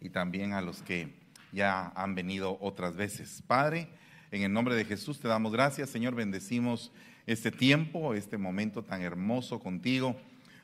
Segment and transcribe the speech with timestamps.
[0.00, 1.14] y también a los que
[1.52, 3.42] ya han venido otras veces.
[3.46, 3.88] Padre,
[4.30, 6.92] en el nombre de Jesús te damos gracias, Señor, bendecimos
[7.26, 10.16] este tiempo, este momento tan hermoso contigo.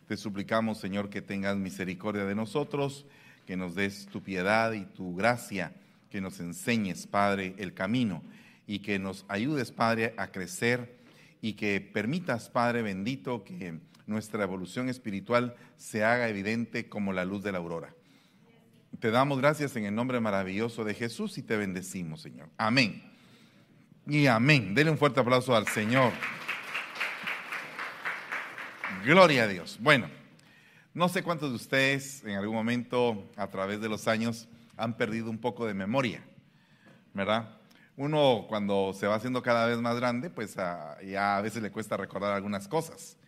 [0.08, 3.06] Te suplicamos, Señor, que tengas misericordia de nosotros,
[3.44, 5.72] que nos des tu piedad y tu gracia,
[6.10, 8.22] que nos enseñes, Padre, el camino
[8.66, 10.96] y que nos ayudes, Padre, a crecer
[11.40, 17.42] y que permitas, Padre bendito, que nuestra evolución espiritual se haga evidente como la luz
[17.42, 17.94] de la aurora.
[19.00, 22.48] Te damos gracias en el nombre maravilloso de Jesús y te bendecimos, Señor.
[22.56, 23.02] Amén.
[24.06, 24.74] Y amén.
[24.74, 26.12] Denle un fuerte aplauso al Señor.
[29.04, 29.76] Gloria a Dios.
[29.80, 30.08] Bueno,
[30.94, 35.28] no sé cuántos de ustedes en algún momento a través de los años han perdido
[35.28, 36.24] un poco de memoria,
[37.12, 37.50] ¿verdad?
[37.96, 41.70] Uno cuando se va haciendo cada vez más grande, pues ah, ya a veces le
[41.70, 43.18] cuesta recordar algunas cosas.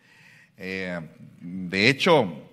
[0.57, 0.99] Eh,
[1.41, 2.49] de hecho,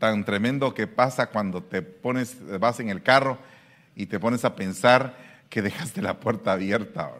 [0.00, 3.38] tan tremendo que pasa cuando te pones, vas en el carro
[3.94, 5.14] y te pones a pensar
[5.50, 7.12] que dejaste la puerta abierta.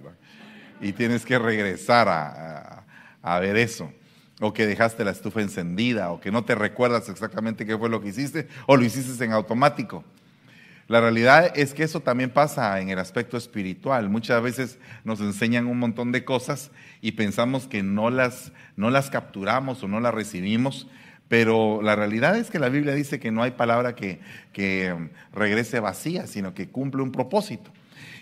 [0.80, 3.92] Y tienes que regresar a, ver eso.
[4.40, 8.00] O que dejaste la estufa encendida, o que no te recuerdas exactamente qué fue lo
[8.00, 10.02] que hiciste, o lo hiciste en automático.
[10.88, 14.08] La realidad es que eso también pasa en el aspecto espiritual.
[14.08, 16.70] Muchas veces nos enseñan un montón de cosas
[17.02, 20.88] y pensamos que no las, no las capturamos o no las recibimos,
[21.30, 24.18] pero la realidad es que la Biblia dice que no hay palabra que,
[25.32, 27.70] regrese vacía, sino que cumple un propósito.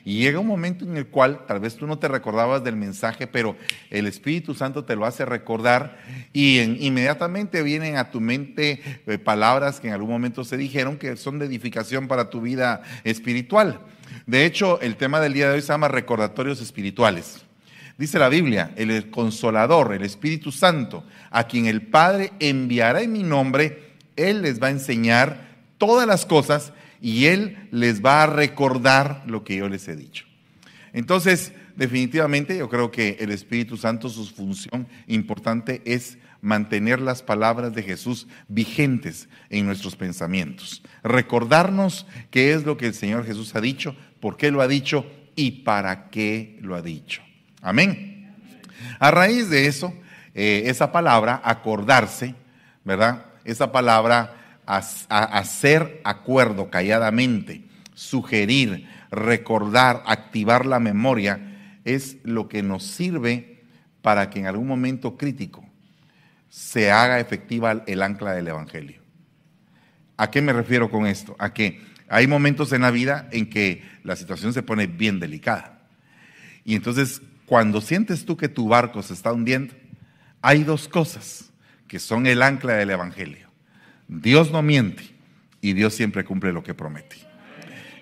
[0.05, 3.27] Y llega un momento en el cual tal vez tú no te recordabas del mensaje,
[3.27, 3.57] pero
[3.89, 5.97] el Espíritu Santo te lo hace recordar
[6.35, 11.17] y inmediatamente vienen a tu mente eh, palabras que en algún momento se dijeron que
[11.17, 13.81] son de edificación para tu vida espiritual.
[14.27, 17.48] De hecho, el tema del día de hoy se llama recordatorios espirituales.
[17.99, 23.25] Dice la Biblia, el consolador, el Espíritu Santo, a quien el Padre enviará en mi
[23.25, 29.25] nombre, Él les va a enseñar todas las cosas y Él les va a recordar
[29.27, 30.27] lo que yo les he dicho.
[30.93, 37.75] Entonces, definitivamente yo creo que el Espíritu Santo, su función importante es mantener las palabras
[37.75, 40.83] de Jesús vigentes en nuestros pensamientos.
[41.03, 45.05] Recordarnos qué es lo que el Señor Jesús ha dicho, por qué lo ha dicho
[45.35, 47.28] y para qué lo ha dicho.
[47.69, 48.33] Amén.
[48.99, 49.93] A raíz de eso,
[50.35, 52.35] eh, esa palabra, acordarse,
[52.83, 53.27] ¿verdad?
[53.45, 63.65] Esa palabra, hacer acuerdo calladamente, sugerir, recordar, activar la memoria, es lo que nos sirve
[64.01, 65.63] para que en algún momento crítico
[66.49, 69.03] se haga efectiva el ancla del Evangelio.
[70.17, 71.37] ¿A qué me refiero con esto?
[71.39, 75.83] A que hay momentos en la vida en que la situación se pone bien delicada.
[76.65, 79.75] Y entonces cuando sientes tú que tu barco se está hundiendo,
[80.43, 81.51] hay dos cosas
[81.89, 83.49] que son el ancla del Evangelio.
[84.07, 85.03] Dios no miente
[85.63, 87.17] y Dios siempre cumple lo que promete.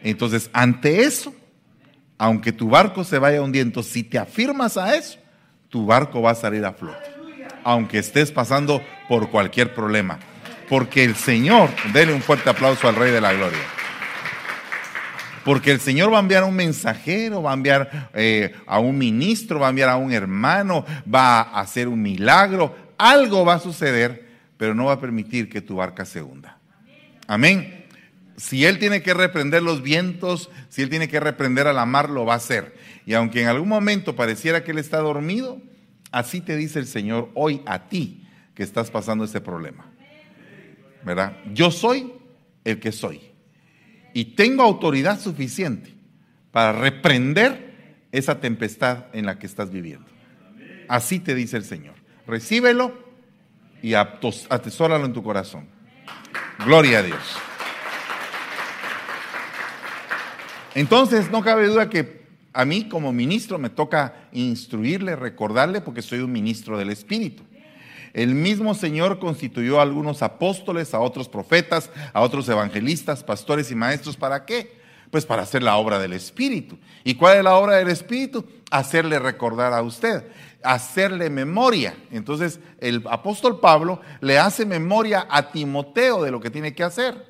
[0.02, 1.34] Entonces, ante eso,
[2.18, 5.18] aunque tu barco se vaya hundiendo, si te afirmas a eso,
[5.68, 7.08] tu barco va a salir a flote.
[7.62, 10.18] Aunque estés pasando por cualquier problema.
[10.68, 13.75] Porque el Señor, dele un fuerte aplauso al Rey de la Gloria.
[15.46, 18.98] Porque el Señor va a enviar a un mensajero, va a enviar eh, a un
[18.98, 22.74] ministro, va a enviar a un hermano, va a hacer un milagro.
[22.98, 24.26] Algo va a suceder,
[24.56, 26.58] pero no va a permitir que tu barca se hunda.
[27.28, 27.86] Amén.
[28.36, 32.10] Si Él tiene que reprender los vientos, si Él tiene que reprender a la mar,
[32.10, 32.74] lo va a hacer.
[33.06, 35.62] Y aunque en algún momento pareciera que Él está dormido,
[36.10, 39.86] así te dice el Señor hoy a ti que estás pasando ese problema.
[41.04, 41.36] ¿Verdad?
[41.54, 42.12] Yo soy
[42.64, 43.35] el que soy
[44.16, 45.92] y tengo autoridad suficiente
[46.50, 50.06] para reprender esa tempestad en la que estás viviendo.
[50.88, 51.96] Así te dice el Señor.
[52.26, 52.96] Recíbelo
[53.82, 55.66] y atesóralo en tu corazón.
[56.64, 57.36] Gloria a Dios.
[60.74, 62.22] Entonces, no cabe duda que
[62.54, 67.42] a mí como ministro me toca instruirle, recordarle, porque soy un ministro del Espíritu.
[68.16, 73.74] El mismo Señor constituyó a algunos apóstoles, a otros profetas, a otros evangelistas, pastores y
[73.74, 74.16] maestros.
[74.16, 74.80] ¿Para qué?
[75.10, 76.78] Pues para hacer la obra del Espíritu.
[77.04, 78.46] ¿Y cuál es la obra del Espíritu?
[78.70, 80.26] Hacerle recordar a usted,
[80.62, 81.94] hacerle memoria.
[82.10, 87.22] Entonces el apóstol Pablo le hace memoria a Timoteo de lo que tiene que hacer.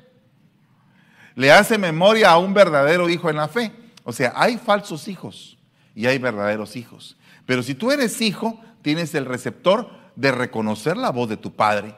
[1.35, 3.73] Le hace memoria a un verdadero hijo en la fe.
[4.05, 5.57] O sea, hay falsos hijos
[5.93, 7.17] y hay verdaderos hijos.
[7.45, 11.95] Pero si tú eres hijo, tienes el receptor de reconocer la voz de tu Padre.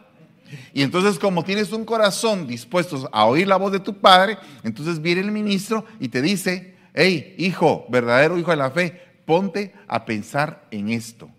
[0.73, 5.01] Y entonces como tienes un corazón dispuesto a oír la voz de tu Padre, entonces
[5.01, 10.05] viene el ministro y te dice, hey, hijo, verdadero hijo de la fe, ponte a
[10.05, 11.29] pensar en esto,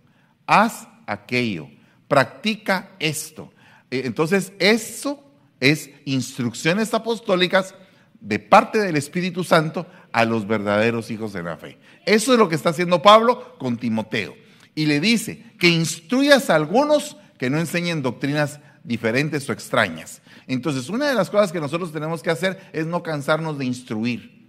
[0.46, 1.68] haz aquello,
[2.08, 3.52] practica esto.
[3.90, 5.22] E, entonces eso
[5.58, 7.74] es instrucciones apostólicas
[8.20, 11.78] de parte del Espíritu Santo a los verdaderos hijos de la fe.
[12.06, 14.34] Eso es lo que está haciendo Pablo con Timoteo.
[14.74, 20.22] Y le dice que instruyas a algunos que no enseñen doctrinas diferentes o extrañas.
[20.46, 24.48] Entonces, una de las cosas que nosotros tenemos que hacer es no cansarnos de instruir.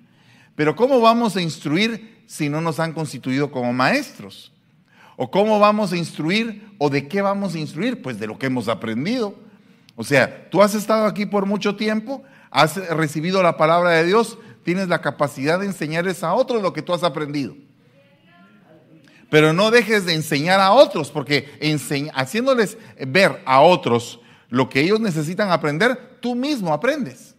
[0.55, 4.51] Pero ¿cómo vamos a instruir si no nos han constituido como maestros?
[5.17, 8.01] ¿O cómo vamos a instruir o de qué vamos a instruir?
[8.01, 9.35] Pues de lo que hemos aprendido.
[9.95, 14.37] O sea, tú has estado aquí por mucho tiempo, has recibido la palabra de Dios,
[14.63, 17.55] tienes la capacidad de enseñarles a otros lo que tú has aprendido.
[19.31, 21.47] Pero no dejes de enseñar a otros, porque
[22.13, 24.19] haciéndoles ver a otros
[24.49, 27.33] lo que ellos necesitan aprender, tú mismo aprendes.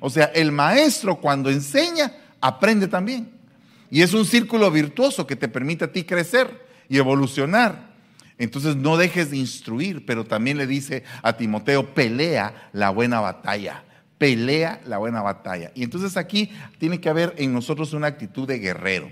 [0.00, 3.30] O sea, el maestro cuando enseña, aprende también.
[3.92, 7.94] Y es un círculo virtuoso que te permite a ti crecer y evolucionar.
[8.38, 13.84] Entonces no dejes de instruir, pero también le dice a Timoteo, pelea la buena batalla
[14.18, 15.72] pelea la buena batalla.
[15.74, 19.10] Y entonces aquí tiene que haber en nosotros una actitud de guerrero.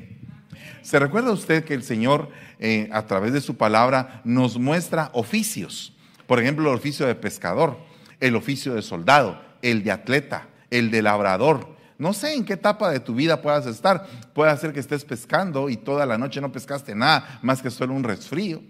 [0.85, 2.29] ¿Se recuerda usted que el Señor
[2.59, 5.95] eh, a través de su palabra nos muestra oficios?
[6.27, 7.79] Por ejemplo, el oficio de pescador,
[8.21, 11.75] el oficio de soldado, el de atleta, el de labrador.
[11.97, 14.07] No sé en qué etapa de tu vida puedas estar.
[14.35, 17.95] Puede ser que estés pescando y toda la noche no pescaste nada más que solo
[17.95, 18.61] un resfrío.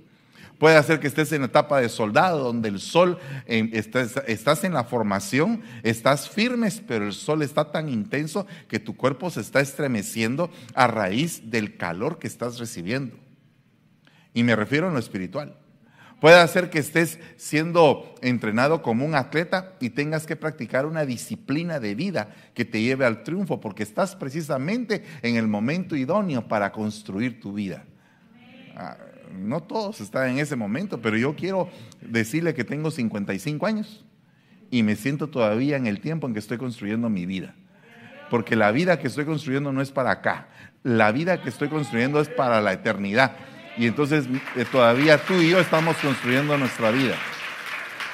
[0.59, 4.73] Puede hacer que estés en la etapa de soldado, donde el sol, eh, estás, en
[4.73, 9.61] la formación, estás firmes, pero el sol está tan intenso que tu cuerpo se está
[9.61, 13.17] estremeciendo a raíz del calor que estás recibiendo.
[14.33, 15.57] Y me refiero a lo espiritual.
[16.21, 21.81] Puede hacer que estés siendo entrenado como un atleta y tengas que practicar una disciplina
[21.81, 26.73] de vida que te lleve al triunfo, porque estás precisamente en el momento idóneo para
[26.73, 27.85] construir tu vida.
[28.77, 28.97] Ah,
[29.35, 31.69] no todos están en ese momento, pero yo quiero
[32.01, 34.05] decirle que tengo 55 años
[34.71, 37.55] y me siento todavía en el tiempo en que estoy construyendo mi vida.
[38.31, 40.49] Porque la vida que estoy construyendo no es para acá,
[40.83, 43.37] la vida que estoy construyendo es para la eternidad.
[43.77, 44.27] Y entonces
[44.57, 47.17] eh, todavía tú y yo estamos construyendo nuestra vida.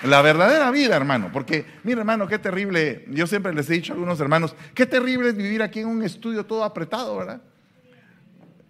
[0.02, 3.94] La verdadera vida, hermano, porque mira, hermano, qué terrible, yo siempre les he dicho a
[3.94, 7.42] algunos hermanos, qué terrible es vivir aquí en un estudio todo apretado, ¿verdad?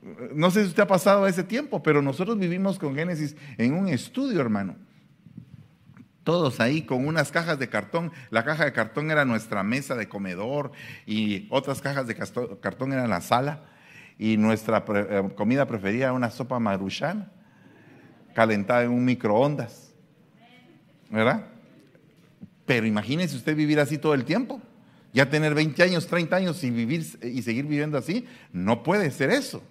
[0.02, 3.88] No sé si usted ha pasado ese tiempo, pero nosotros vivimos con Génesis en un
[3.88, 4.76] estudio, hermano.
[6.24, 8.12] Todos ahí con unas cajas de cartón.
[8.30, 10.72] La caja de cartón era nuestra mesa de comedor
[11.06, 13.64] y otras cajas de cartón eran la sala.
[14.18, 17.30] Y nuestra eh, comida preferida era una sopa maruchan
[18.34, 19.92] calentada en un microondas.
[21.10, 21.46] ¿Verdad?
[22.64, 24.62] Pero imagínese usted vivir así todo el tiempo.
[25.12, 29.30] Ya tener 20 años, 30 años y, vivir, y seguir viviendo así, no puede ser
[29.30, 29.62] eso.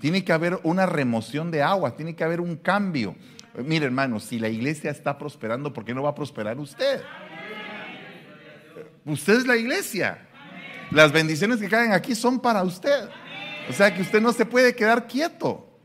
[0.00, 3.14] Tiene que haber una remoción de agua, tiene que haber un cambio.
[3.64, 7.02] Mire, hermano, si la iglesia está prosperando, ¿por qué no va a prosperar usted?
[9.04, 10.26] Usted es la iglesia.
[10.90, 13.08] Las bendiciones que caen aquí son para usted.
[13.68, 15.78] O sea que usted no se puede quedar quieto,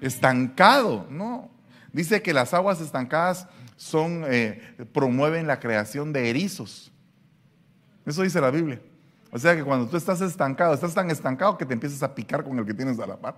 [0.00, 1.50] estancado, no.
[1.92, 6.92] Dice que las aguas estancadas son, eh, promueven la creación de erizos.
[8.04, 8.80] Eso dice la Biblia.
[9.30, 12.44] O sea que cuando tú estás estancado, estás tan estancado que te empiezas a picar
[12.44, 13.36] con el que tienes a la par.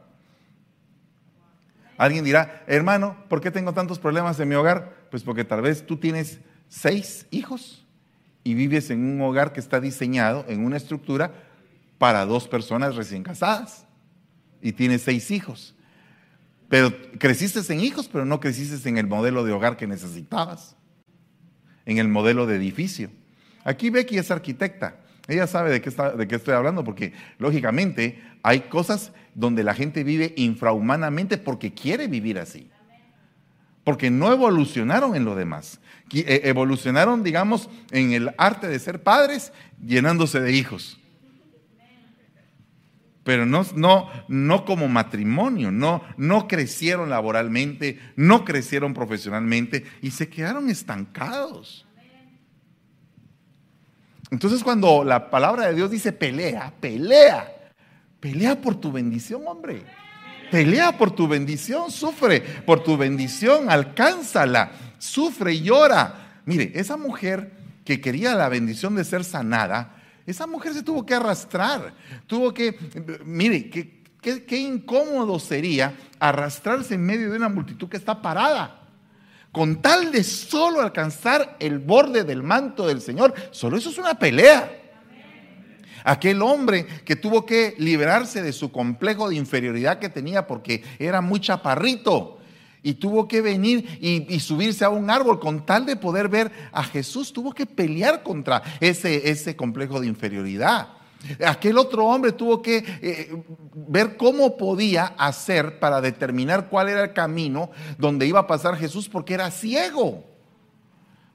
[1.96, 5.08] Alguien dirá, hermano, ¿por qué tengo tantos problemas en mi hogar?
[5.10, 7.84] Pues porque tal vez tú tienes seis hijos
[8.42, 11.32] y vives en un hogar que está diseñado en una estructura
[11.98, 13.84] para dos personas recién casadas
[14.62, 15.74] y tienes seis hijos.
[16.70, 20.76] Pero creciste en hijos, pero no creciste en el modelo de hogar que necesitabas,
[21.84, 23.10] en el modelo de edificio.
[23.64, 24.99] Aquí Becky es arquitecta.
[25.30, 29.74] Ella sabe de qué, está, de qué estoy hablando, porque lógicamente hay cosas donde la
[29.74, 32.68] gente vive infrahumanamente porque quiere vivir así.
[33.84, 35.80] Porque no evolucionaron en lo demás.
[36.12, 40.98] Eh, evolucionaron, digamos, en el arte de ser padres, llenándose de hijos.
[43.22, 50.28] Pero no, no, no como matrimonio, no, no crecieron laboralmente, no crecieron profesionalmente y se
[50.28, 51.86] quedaron estancados.
[54.30, 57.52] Entonces cuando la palabra de Dios dice pelea, pelea,
[58.20, 59.82] pelea por tu bendición, hombre.
[60.50, 66.40] Pelea por tu bendición, sufre por tu bendición, alcánzala, sufre y llora.
[66.44, 67.52] Mire, esa mujer
[67.84, 69.96] que quería la bendición de ser sanada,
[70.26, 71.94] esa mujer se tuvo que arrastrar,
[72.26, 72.76] tuvo que,
[73.24, 78.79] mire, qué, qué incómodo sería arrastrarse en medio de una multitud que está parada
[79.52, 83.34] con tal de solo alcanzar el borde del manto del Señor.
[83.50, 84.76] Solo eso es una pelea.
[86.04, 91.20] Aquel hombre que tuvo que liberarse de su complejo de inferioridad que tenía porque era
[91.20, 92.38] muy chaparrito
[92.82, 96.82] Y tuvo que venir y, subirse a un árbol con tal de poder ver a
[96.82, 97.32] Jesús.
[97.32, 100.99] Tuvo que pelear contra ese, ese complejo de inferioridad.
[101.46, 103.42] Aquel otro hombre tuvo que eh,
[103.74, 109.08] ver cómo podía hacer para determinar cuál era el camino donde iba a pasar Jesús
[109.08, 110.24] porque era ciego.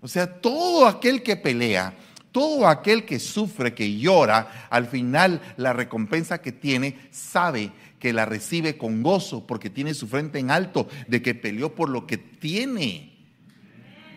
[0.02, 1.96] O sea, todo aquel que pelea,
[2.32, 8.26] todo aquel que sufre, que llora, al final la recompensa que tiene sabe que la
[8.26, 12.18] recibe con gozo porque tiene su frente en alto de que peleó por lo que
[12.18, 13.16] tiene.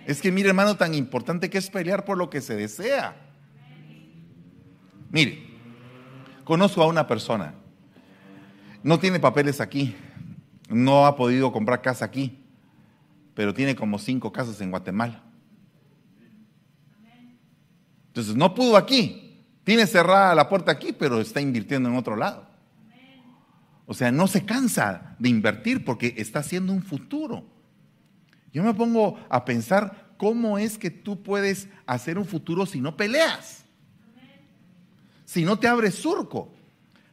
[0.07, 3.17] Es que mire hermano, tan importante que es pelear por lo que se desea.
[5.11, 5.48] Mire,
[6.49, 7.53] Conozco a una persona,
[8.83, 9.95] no tiene papeles aquí,
[10.71, 12.43] no ha podido comprar casa aquí,
[13.35, 15.23] pero tiene como cinco casas en Guatemala.
[18.07, 22.49] Entonces no pudo aquí, tiene cerrada la puerta aquí, pero está invirtiendo en otro lado.
[23.85, 27.45] O sea, no se cansa de invertir porque está haciendo un futuro.
[28.55, 32.97] Yo me pongo a pensar cómo es que tú puedes hacer un futuro si no
[32.97, 33.68] peleas
[35.29, 36.51] si no te abres surco.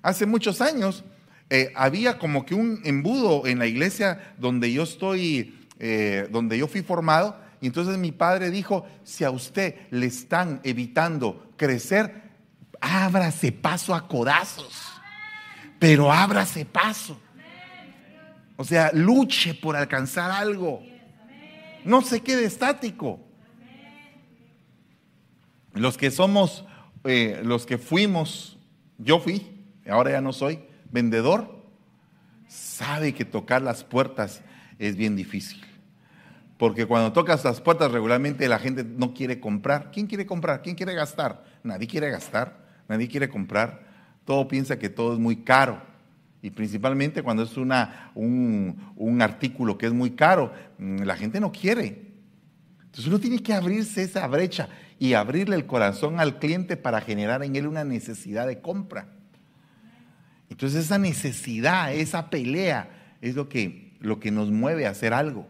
[0.02, 1.04] Hace muchos años
[1.50, 6.70] eh, había como que un embudo en la iglesia donde yo estoy, eh, donde yo
[6.70, 7.38] fui formado.
[7.60, 12.22] Y entonces mi padre dijo, si a usted le están evitando crecer,
[12.80, 14.94] ábrase paso a codazos.
[15.78, 17.20] Pero ábrase paso.
[18.56, 20.82] O sea, luche por alcanzar algo.
[21.84, 23.20] No se quede estático.
[25.74, 26.64] Los que somos
[27.06, 28.58] eh, los que fuimos,
[28.98, 30.60] yo fui, ahora ya no soy,
[30.92, 31.56] vendedor,
[32.48, 34.42] sabe que tocar las puertas
[34.80, 35.64] es bien difícil.
[36.58, 39.92] Porque cuando tocas las puertas regularmente la gente no quiere comprar.
[39.92, 40.62] ¿Quién quiere comprar?
[40.62, 41.44] ¿Quién quiere gastar?
[41.64, 42.58] Nadie quiere gastar,
[42.88, 43.84] nadie quiere comprar.
[44.24, 45.82] Todo piensa que todo es muy caro.
[46.42, 51.40] Y principalmente cuando es una, un, un artículo que es muy caro, mm, la gente
[51.40, 52.15] no quiere.
[52.96, 57.44] Entonces uno tiene que abrirse esa brecha y abrirle el corazón al cliente para generar
[57.44, 59.10] en él una necesidad de compra.
[60.50, 65.46] Entonces esa necesidad, esa pelea es lo que, lo que nos mueve a hacer algo.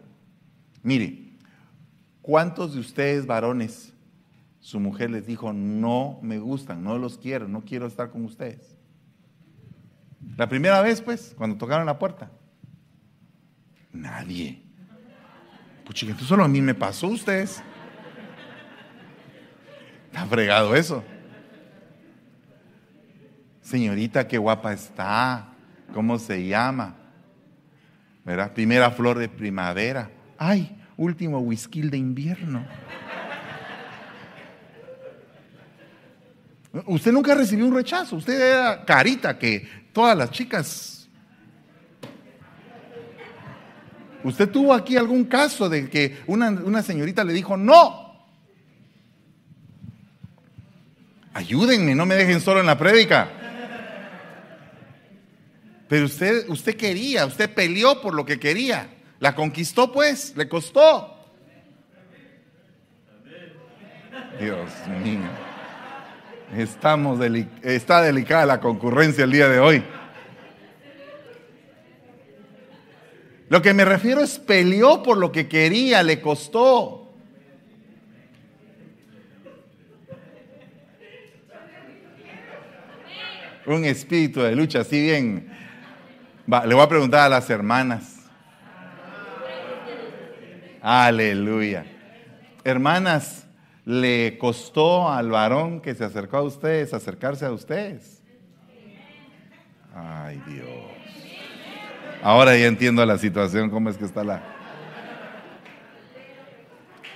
[0.82, 1.34] Mire,
[2.24, 3.94] ¿cuántos de ustedes varones
[4.60, 8.76] su mujer les dijo, no me gustan, no los quiero, no quiero estar con ustedes?
[10.36, 12.32] La primera vez, pues, cuando tocaron la puerta.
[13.94, 14.65] Nadie.
[15.86, 17.64] Pues entonces solo a mí me pasó ustedes.
[20.08, 21.04] Está fregado eso.
[23.62, 25.50] Señorita, qué guapa está.
[25.94, 26.96] ¿Cómo se llama?
[28.24, 28.54] ¿Verdad?
[28.54, 30.10] Primera flor de primavera.
[30.38, 32.66] Ay, último whisky de invierno.
[36.86, 38.16] Usted nunca recibió un rechazo.
[38.18, 40.95] Usted era carita que todas las chicas.
[44.26, 48.26] Usted tuvo aquí algún caso de que una, una señorita le dijo no.
[51.32, 53.30] Ayúdenme, no me dejen solo en la prédica.
[55.88, 58.90] Pero usted, usted quería, usted peleó por lo que quería.
[59.20, 61.16] La conquistó pues, le costó.
[64.40, 64.72] Dios
[65.04, 65.30] mío.
[66.58, 67.20] Estamos
[67.62, 69.84] está delicada la concurrencia el día de hoy.
[73.50, 77.06] Lo que me refiero es peleó por lo que quería, le costó.
[83.66, 85.52] un espíritu de lucha, así bien.
[86.48, 88.20] le voy a preguntar a las hermanas.
[90.82, 91.86] Aleluya.
[92.64, 93.48] Hermanas,
[93.86, 98.22] ¿le costó al varón que se acercó a ustedes acercarse a ustedes?
[99.94, 100.95] Ay Dios.
[102.24, 104.42] Ahora ya entiendo la situación, cómo es que está la...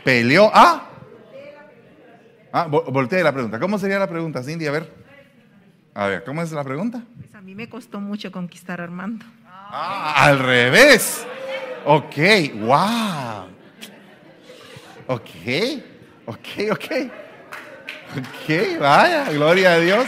[0.03, 0.49] Peleó.
[0.53, 0.89] Ah.
[2.51, 3.59] Ah, volteé la pregunta.
[3.59, 4.65] ¿Cómo sería la pregunta, Cindy?
[4.67, 4.93] A ver.
[5.93, 7.03] A ver, ¿cómo es la pregunta?
[7.17, 9.25] Pues a mí me costó mucho conquistar a Armando.
[9.45, 11.25] Ah, al revés.
[11.85, 12.15] Ok,
[12.61, 13.47] wow.
[15.07, 15.29] Ok,
[16.25, 16.85] ok, ok.
[18.17, 20.07] Ok, vaya, gloria a Dios.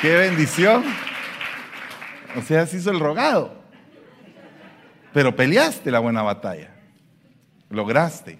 [0.00, 0.84] Qué bendición.
[2.36, 3.62] O sea, se hizo el rogado.
[5.12, 6.74] Pero peleaste la buena batalla.
[7.68, 8.38] Lograste.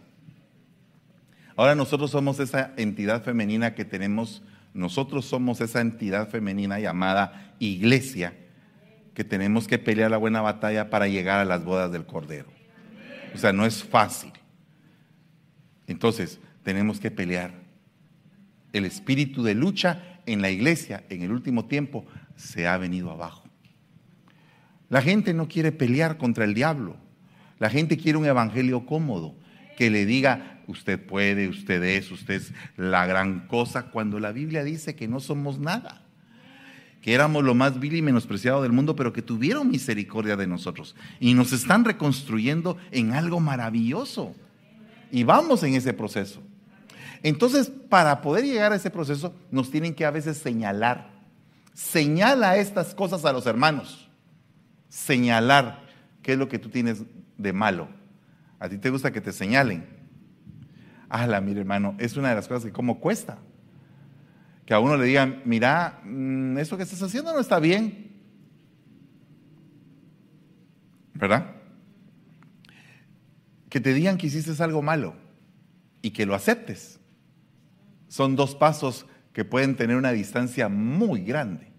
[1.56, 4.42] Ahora nosotros somos esa entidad femenina que tenemos
[4.74, 8.34] nosotros somos esa entidad femenina llamada iglesia
[9.14, 12.48] que tenemos que pelear la buena batalla para llegar a las bodas del Cordero.
[13.34, 14.32] O sea, no es fácil.
[15.86, 17.52] Entonces, tenemos que pelear.
[18.72, 22.06] El espíritu de lucha en la iglesia en el último tiempo
[22.36, 23.41] se ha venido abajo.
[24.92, 26.98] La gente no quiere pelear contra el diablo
[27.58, 29.34] La gente quiere un evangelio cómodo,
[29.78, 34.62] que le diga, usted puede, usted es, usted es la gran cosa, cuando la Biblia
[34.62, 36.02] dice que no somos nada,
[37.00, 40.94] que éramos lo más vil y menospreciado del mundo, pero que tuvieron misericordia de nosotros
[41.20, 44.34] y nos están reconstruyendo en algo maravilloso.
[45.10, 46.42] Y vamos en ese proceso.
[47.22, 51.08] Entonces, para poder llegar a ese proceso, nos tienen que a veces señalar.
[51.72, 54.11] Señala estas cosas a los hermanos.
[54.92, 55.86] Señalar
[56.22, 57.02] qué es lo que tú tienes
[57.38, 57.88] de malo.
[58.58, 59.86] A ti te gusta que te señalen.
[61.08, 63.38] Ala, mire hermano, es una de las cosas que como cuesta.
[64.66, 68.12] Que a uno le digan, mira, mm, eso que estás haciendo no está bien.
[71.14, 71.52] ¿Verdad?
[73.70, 75.16] Que te digan que hiciste algo malo
[76.02, 77.00] y que lo aceptes
[78.08, 81.71] son dos pasos que pueden tener una distancia muy grande.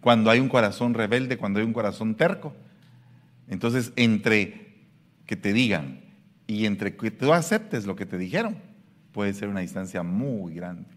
[0.00, 2.54] Cuando hay un corazón rebelde, cuando hay un corazón terco.
[3.48, 4.74] Entonces, entre
[5.26, 6.00] que te digan
[6.46, 8.56] y entre que tú aceptes lo que te dijeron,
[9.12, 10.88] puede ser una distancia muy grande.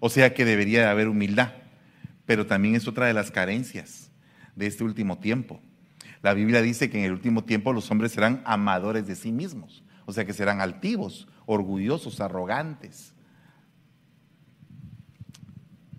[0.00, 1.52] O sea que debería de haber humildad,
[2.24, 4.10] pero también es otra de las carencias
[4.54, 5.60] de este último tiempo.
[6.22, 9.84] La Biblia dice que en el último tiempo los hombres serán amadores de sí mismos,
[10.04, 13.14] o sea que serán altivos, orgullosos, arrogantes.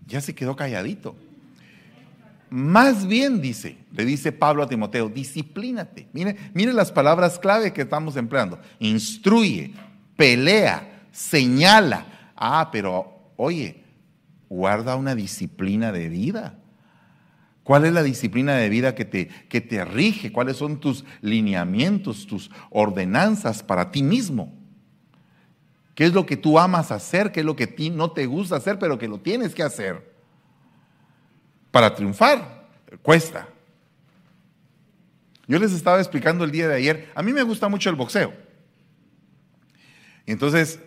[0.09, 1.15] Ya se quedó calladito.
[2.49, 6.07] Más bien dice, le dice Pablo a Timoteo, disciplínate.
[6.13, 8.59] Mire, mire las palabras clave que estamos empleando.
[8.79, 9.71] Instruye,
[10.17, 12.31] pelea, señala.
[12.35, 13.83] Ah, pero oye,
[14.49, 16.57] guarda una disciplina de vida.
[17.63, 20.31] ¿Cuál es la disciplina de vida que te, que te rige?
[20.31, 24.58] ¿Cuáles son tus lineamientos, tus ordenanzas para ti mismo?
[25.99, 27.29] ¿Qué es lo que tú amas hacer?
[27.29, 30.13] ¿Qué es lo que ti no te gusta hacer, pero que lo tienes que hacer?
[31.71, 32.69] Para triunfar,
[33.01, 33.49] cuesta.
[35.45, 38.33] Yo les estaba explicando el día de ayer, a mí me gusta mucho el boxeo.
[40.25, 40.79] Entonces,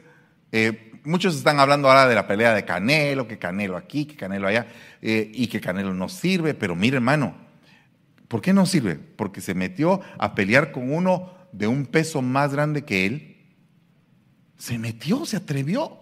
[0.50, 4.48] eh, muchos están hablando ahora de la pelea de Canelo, que Canelo aquí, que Canelo
[4.48, 4.66] allá,
[5.02, 7.36] eh, y que Canelo no sirve, pero mire hermano,
[8.28, 8.94] ¿por qué no sirve?
[8.94, 13.31] Porque se metió a pelear con uno de un peso más grande que él
[14.62, 15.98] se metió, se atrevió,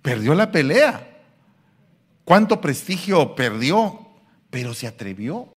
[0.00, 1.18] perdió la pelea.
[2.24, 4.00] ¿Cuánto prestigio perdió?
[4.48, 5.52] Pero se atrevió.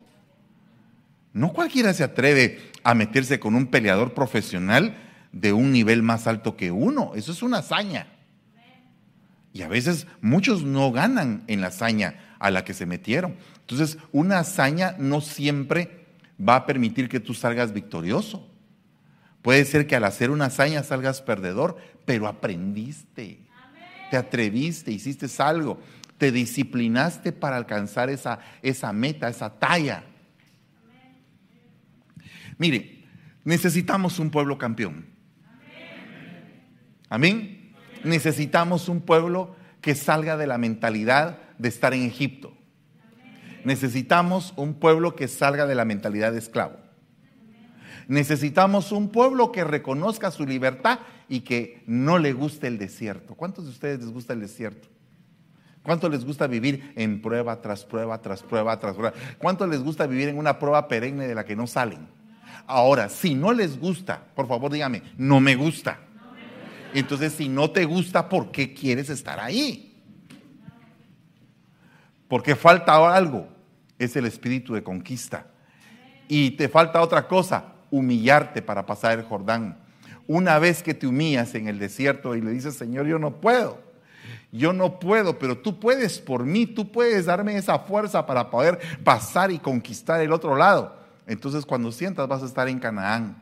[1.32, 4.98] No cualquiera se atreve a meterse con un peleador profesional
[5.32, 7.14] de un nivel más alto que uno.
[7.16, 8.08] Eso es una hazaña.
[9.54, 13.38] Y a veces muchos no ganan en la hazaña a la que se metieron.
[13.62, 16.06] Entonces, una hazaña no siempre
[16.38, 18.49] va a permitir que tú salgas victorioso.
[19.42, 23.40] Puede ser que al hacer una hazaña salgas perdedor, pero aprendiste,
[24.12, 25.80] te atreviste, hiciste algo,
[26.18, 30.04] te disciplinaste para alcanzar esa, esa meta, esa talla.
[32.58, 33.06] Mire,
[33.46, 35.06] necesitamos un pueblo campeón.
[37.10, 37.74] Amén.
[38.04, 42.54] Necesitamos un pueblo que salga de la mentalidad de estar en Egipto.
[43.64, 46.89] Necesitamos un pueblo que salga de la mentalidad de esclavo.
[48.10, 53.36] Necesitamos un pueblo que reconozca su libertad y que no le guste el desierto.
[53.36, 54.88] ¿Cuántos de ustedes les gusta el desierto?
[55.84, 59.16] ¿Cuántos les gusta vivir en prueba tras prueba, tras prueba, tras prueba?
[59.38, 62.08] ¿Cuántos les gusta vivir en una prueba perenne de la que no salen?
[62.66, 66.00] Ahora, si no les gusta, por favor dígame, no me gusta.
[66.96, 70.02] Entonces, si no te gusta, ¿por qué quieres estar ahí?
[72.28, 73.48] Porque falta algo,
[74.00, 75.46] es el espíritu de conquista.
[76.28, 79.78] Y te falta otra cosa, humillarte para pasar el Jordán.
[80.28, 83.80] Una vez que te humillas en el desierto y le dices, Señor, yo no puedo,
[84.52, 88.80] yo no puedo, pero tú puedes por mí, tú puedes darme esa fuerza para poder
[89.04, 90.96] pasar y conquistar el otro lado.
[91.26, 93.38] Entonces cuando sientas vas a estar en Canaán,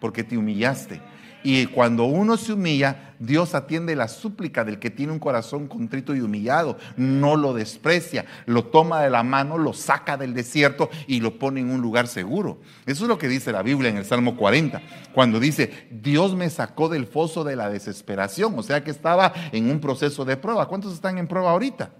[0.00, 1.00] porque te humillaste.
[1.46, 6.12] Y cuando uno se humilla, Dios atiende la súplica del que tiene un corazón contrito
[6.12, 6.76] y humillado.
[6.96, 11.60] No lo desprecia, lo toma de la mano, lo saca del desierto y lo pone
[11.60, 12.58] en un lugar seguro.
[12.84, 14.82] Eso es lo que dice la Biblia en el Salmo 40,
[15.14, 18.58] cuando dice, Dios me sacó del foso de la desesperación.
[18.58, 20.66] O sea que estaba en un proceso de prueba.
[20.66, 21.92] ¿Cuántos están en prueba ahorita?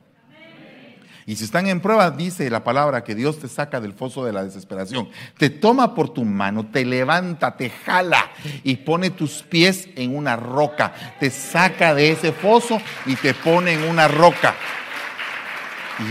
[1.28, 4.32] Y si están en prueba, dice la palabra que Dios te saca del foso de
[4.32, 5.08] la desesperación.
[5.36, 8.30] Te toma por tu mano, te levanta, te jala
[8.62, 10.94] y pone tus pies en una roca.
[11.18, 14.54] Te saca de ese foso y te pone en una roca.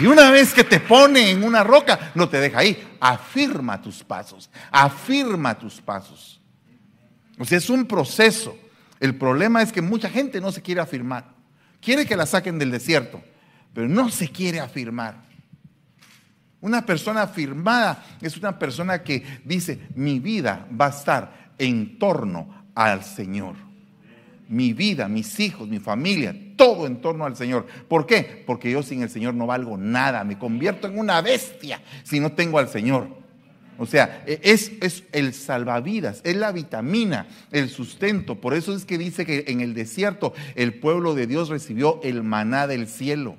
[0.01, 2.97] Y una vez que te pone en una roca, no te deja ahí.
[2.99, 4.49] Afirma tus pasos.
[4.69, 6.41] Afirma tus pasos.
[7.39, 8.57] O sea, es un proceso.
[8.99, 11.33] El problema es que mucha gente no se quiere afirmar.
[11.79, 13.23] Quiere que la saquen del desierto
[13.75, 15.25] pero no se quiere afirmar.
[16.61, 22.67] Una persona afirmada es una persona que dice, mi vida va a estar en torno
[22.73, 23.55] al Señor.
[24.47, 27.67] Mi vida, mis hijos, mi familia, todo en torno al Señor.
[27.89, 28.43] ¿Por qué?
[28.47, 30.23] Porque yo sin el Señor no valgo nada.
[30.23, 33.09] Me convierto en una bestia si no tengo al Señor.
[33.77, 38.39] O sea, e, es, es, el salvavidas, es la vitamina, el sustento.
[38.39, 42.23] Por eso es que dice que en el desierto el pueblo de Dios recibió el
[42.23, 43.35] maná del cielo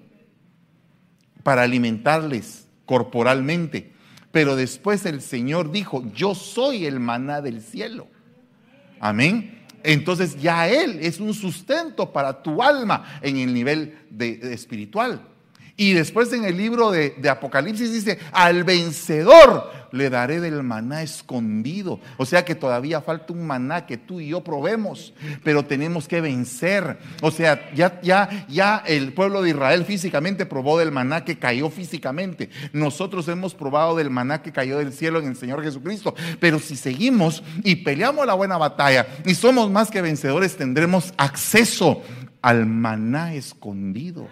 [1.47, 3.93] para alimentarles corporalmente.
[4.33, 8.09] Pero después el Señor dijo, yo soy el maná del cielo.
[8.99, 9.65] Amén.
[9.85, 15.23] Entonces ya Él es un sustento para tu alma en el nivel de, espiritual.
[15.77, 21.03] Y después en el libro de, de, Apocalipsis dice, al vencedor le daré del maná
[21.03, 22.01] escondido.
[22.17, 26.21] O sea que todavía falta un maná que tú y yo probemos, pero tenemos que
[26.21, 26.99] vencer.
[27.23, 31.71] O sea, ya, ya, ya el pueblo de Israel físicamente probó del maná que cayó
[31.71, 32.51] físicamente.
[32.73, 36.15] Nosotros hemos probado del maná que cayó del cielo en el Señor Jesucristo.
[36.39, 42.03] Pero si seguimos y peleamos la buena batalla y somos más que vencedores, tendremos acceso
[42.43, 44.29] al maná escondido.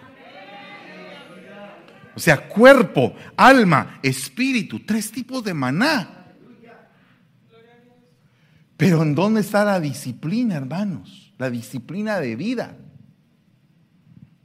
[2.15, 6.33] O sea, cuerpo, alma, espíritu, tres tipos de maná.
[8.77, 11.33] Pero ¿en dónde está la disciplina, hermanos?
[11.37, 12.77] La disciplina de vida.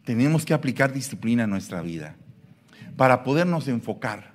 [0.05, 2.17] Tenemos que aplicar disciplina a nuestra vida
[2.97, 4.33] para podernos enfocar.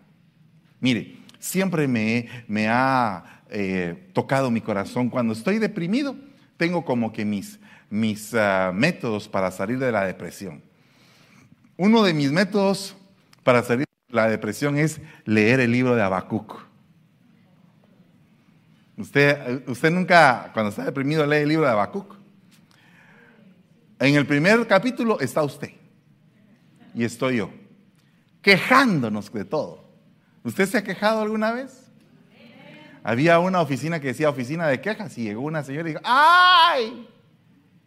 [0.79, 5.09] Mire, siempre me, me ha eh, tocado mi corazón.
[5.09, 6.15] Cuando estoy deprimido,
[6.57, 10.61] tengo como que mis, mis uh, métodos para salir de la depresión.
[11.77, 12.95] Uno de mis métodos
[13.45, 16.65] para salir de la depresión es leer el libro de Habacuc.
[18.97, 22.15] Usted, usted nunca, cuando está deprimido, lee el libro de Habacuc.
[23.99, 25.69] En el primer capítulo está usted
[26.95, 27.51] y estoy yo,
[28.41, 29.93] quejándonos de todo.
[30.43, 31.91] ¿Usted se ha quejado alguna vez?
[33.03, 37.07] Había una oficina que decía oficina de quejas y llegó una señora y dijo, ¡ay!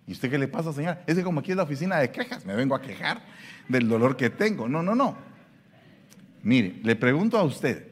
[0.06, 1.02] ¿Y usted qué le pasa, señora?
[1.08, 3.22] Es como aquí es la oficina de quejas, me vengo a quejar
[3.66, 4.68] del dolor que tengo.
[4.68, 5.26] No, no, no.
[6.42, 7.88] Mire, le pregunto a usted,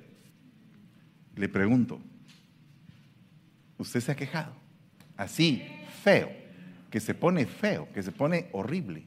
[1.34, 2.00] le pregunto,
[3.78, 4.52] ¿usted se ha quejado?
[5.16, 5.62] Así,
[6.02, 6.30] feo,
[6.90, 9.06] que se pone feo, que se pone horrible,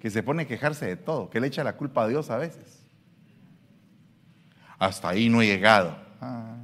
[0.00, 2.38] que se pone a quejarse de todo, que le echa la culpa a Dios a
[2.38, 2.82] veces.
[4.78, 5.98] Hasta ahí no he llegado.
[6.20, 6.56] Ah.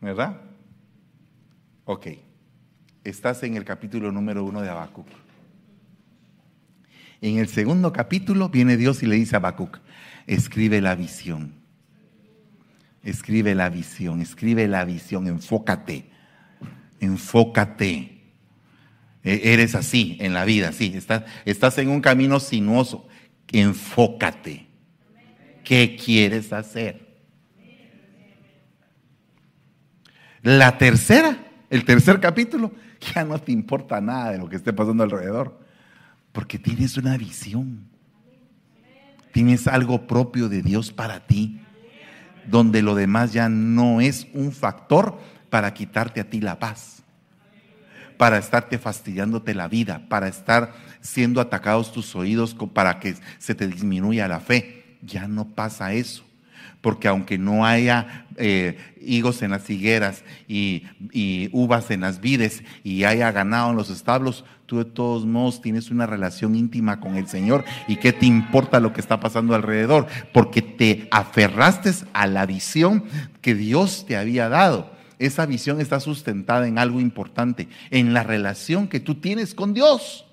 [0.00, 0.40] ¿Verdad?
[1.84, 2.08] Ok.
[3.02, 5.23] Estás en el capítulo número uno de Habacuc.
[7.24, 9.78] En el segundo capítulo viene Dios y le dice a Habacuc,
[10.26, 11.54] escribe la visión.
[13.02, 16.10] Escribe la visión, escribe la visión, enfócate,
[17.00, 18.20] enfócate.
[19.22, 23.08] E, eres así en la vida, sí, estás, estás en un camino sinuoso,
[23.52, 24.66] enfócate.
[25.64, 27.08] ¿Qué quieres hacer?
[30.42, 31.38] La tercera,
[31.70, 32.72] el tercer capítulo,
[33.14, 35.63] ya no te importa nada de lo que esté pasando alrededor.
[36.34, 37.86] Porque tienes una visión.
[39.32, 41.60] Tienes algo propio de Dios para ti.
[42.44, 45.16] Donde lo demás ya no es un factor
[45.48, 47.04] para quitarte a ti la paz.
[48.18, 50.06] Para estarte fastidiándote la vida.
[50.08, 54.98] Para estar siendo atacados tus oídos para que se te disminuya la fe.
[55.02, 56.24] Ya no pasa eso
[56.80, 62.62] porque aunque no haya eh, higos en las higueras y, y, uvas en las vides
[62.82, 64.44] y haya ganado en los establos,
[64.78, 68.92] de todos modos tienes una relación íntima con el Señor y qué te importa lo
[68.92, 73.04] que está pasando alrededor, porque te aferraste a la visión
[73.40, 74.90] que Dios te había dado.
[75.18, 80.26] Esa visión está sustentada en algo importante, en la relación que tú tienes con Dios.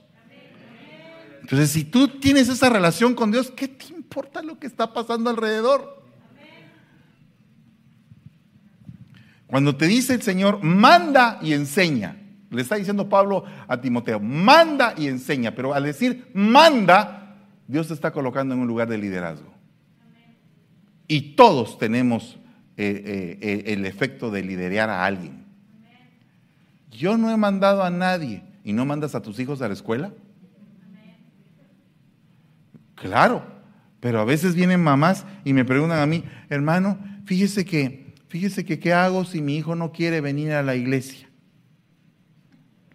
[1.42, 5.30] Entonces, si tú tienes esa relación con Dios, ¿qué te importa lo que está pasando
[5.30, 6.02] alrededor?
[9.48, 12.21] Cuando te dice el Señor, manda y enseña,
[12.52, 17.38] le está diciendo Pablo a Timoteo, manda y enseña, pero al decir manda,
[17.68, 19.52] Dios te está colocando en un lugar de liderazgo.
[21.08, 22.38] Y todos tenemos
[22.78, 25.46] eh, eh, eh, el efecto de liderar a alguien.
[26.90, 30.14] Yo no he mandado a nadie y no mandas a tus hijos a la escuela.
[32.96, 33.44] Claro,
[34.00, 38.80] pero a veces vienen mamás y me preguntan a mí, hermano, fíjese que Fíjese que
[38.80, 41.28] qué hago si mi hijo no quiere venir a la iglesia.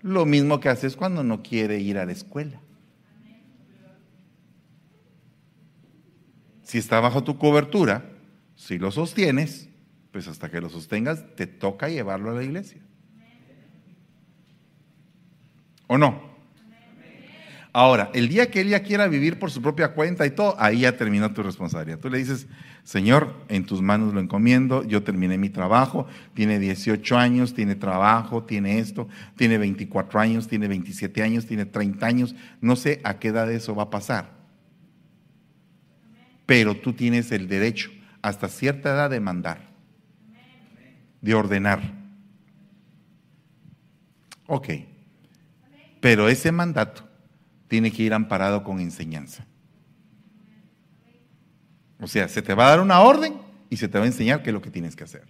[0.03, 2.61] Lo mismo que haces cuando no quiere ir a la escuela.
[6.63, 8.11] Si está bajo tu cobertura,
[8.57, 9.69] si lo sostienes,
[10.13, 12.81] pues hasta que lo sostengas, te toca llevarlo a la iglesia.
[15.87, 16.36] ¿O no?
[17.79, 20.97] Ahora, el día que ella quiera vivir por su propia cuenta y todo, ahí ya
[20.97, 21.99] terminó tu responsabilidad.
[21.99, 22.47] Tú le dices,
[22.85, 28.45] Señor, en tus manos lo encomiendo, yo terminé mi trabajo, tiene 18 años, tiene trabajo,
[28.45, 33.29] tiene esto, tiene 24 años, tiene 27 años, tiene 30 años, no sé a qué
[33.29, 34.31] edad eso va a pasar.
[36.47, 37.91] Pero tú tienes el derecho
[38.23, 39.69] hasta cierta edad de mandar,
[41.21, 41.83] de ordenar.
[44.47, 44.69] Ok,
[46.01, 47.06] pero ese mandato
[47.69, 49.47] tiene que ir amparado con enseñanza.
[52.01, 53.35] O sea, se te va a dar una orden
[53.71, 55.25] y se te va a enseñar qué es lo que tienes que hacer.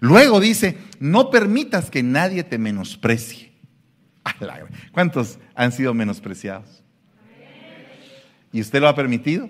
[0.00, 3.52] Luego dice, no permitas que nadie te menosprecie.
[4.92, 6.82] ¿Cuántos han sido menospreciados?
[8.52, 9.48] ¿Y usted lo ha permitido?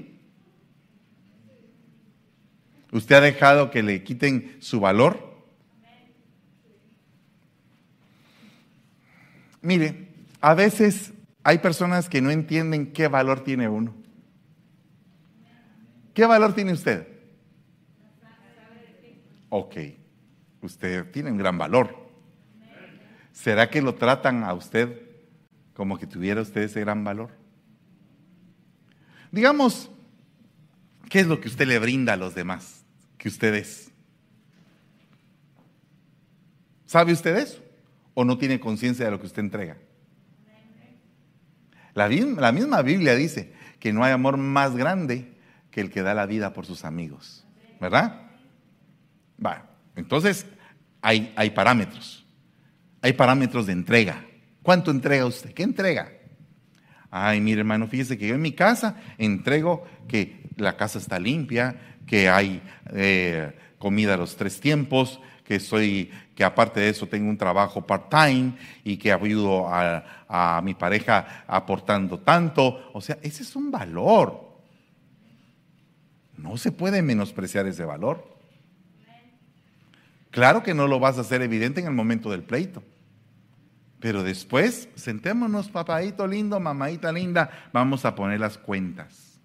[2.92, 5.28] ¿Usted ha dejado que le quiten su valor?
[9.60, 10.07] Mire,
[10.40, 13.94] a veces hay personas que no entienden qué valor tiene uno.
[16.14, 17.06] ¿Qué valor tiene usted?
[19.50, 19.76] Ok,
[20.62, 21.96] usted tiene un gran valor.
[23.32, 25.00] ¿Será que lo tratan a usted
[25.74, 27.30] como que tuviera usted ese gran valor?
[29.30, 29.90] Digamos,
[31.08, 32.84] ¿qué es lo que usted le brinda a los demás?
[33.16, 33.92] Que usted es.
[36.84, 37.62] ¿Sabe usted eso?
[38.14, 39.76] ¿O no tiene conciencia de lo que usted entrega?
[41.98, 45.32] La, misma Biblia dice que no hay amor más grande
[45.70, 47.44] que el que da la vida por sus amigos.
[47.80, 48.22] ¿Verdad?
[49.44, 49.66] Va.
[49.96, 50.46] Entonces,
[51.02, 52.24] hay, hay parámetros.
[53.02, 54.24] Hay parámetros de entrega.
[54.62, 55.52] ¿Cuánto entrega usted?
[55.52, 56.12] ¿Qué entrega?
[57.10, 61.96] Ay, mire hermano, fíjese que yo en mi casa entrego que la casa está limpia,
[62.06, 67.30] que hay eh, comida a los tres tiempos, que soy, que aparte de eso tengo
[67.30, 68.52] un trabajo part-time
[68.84, 72.90] y que ayudo a, a mi pareja aportando tanto.
[72.92, 74.46] O sea, ese es un valor.
[76.36, 78.36] No se puede menospreciar ese valor.
[80.30, 82.82] Claro que no lo vas a hacer evidente en el momento del pleito.
[84.00, 89.40] Pero después, sentémonos, papadito lindo, mamadita linda, vamos a poner las cuentas.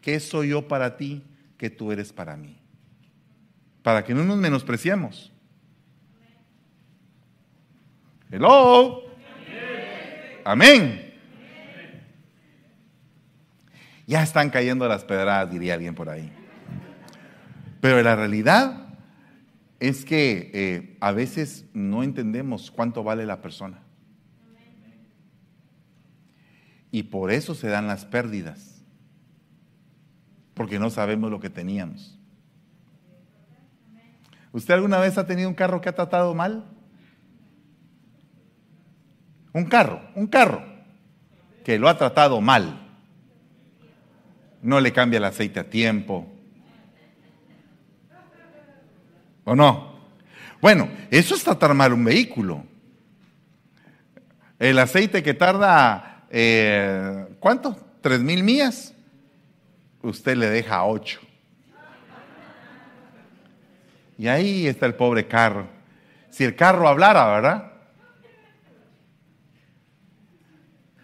[0.00, 1.24] ¿Qué soy yo para ti
[1.58, 2.61] que tú eres para mí?
[3.82, 5.32] Para que no nos menospreciemos.
[8.30, 9.02] Hello.
[10.44, 11.12] Amén.
[14.06, 16.32] Ya están cayendo las pedradas, diría alguien por ahí.
[17.80, 18.88] Pero la realidad
[19.80, 23.80] es que eh, a veces no entendemos cuánto vale la persona.
[26.92, 28.84] Y por eso se dan las pérdidas.
[30.54, 32.21] Porque no sabemos lo que teníamos.
[34.52, 36.64] ¿Usted alguna vez ha tenido un carro que ha tratado mal?
[39.52, 40.62] Un carro, un carro
[41.64, 42.82] que lo ha tratado mal
[44.62, 46.26] no le cambia el aceite a tiempo.
[49.44, 49.92] ¿O no?
[50.60, 52.64] Bueno, eso es tratar mal un vehículo.
[54.58, 57.76] El aceite que tarda, eh, ¿cuánto?
[58.00, 58.94] ¿Tres mil millas?
[60.02, 61.20] Usted le deja ocho.
[64.22, 65.66] Y ahí está el pobre carro.
[66.30, 67.72] Si el carro hablara, ¿verdad?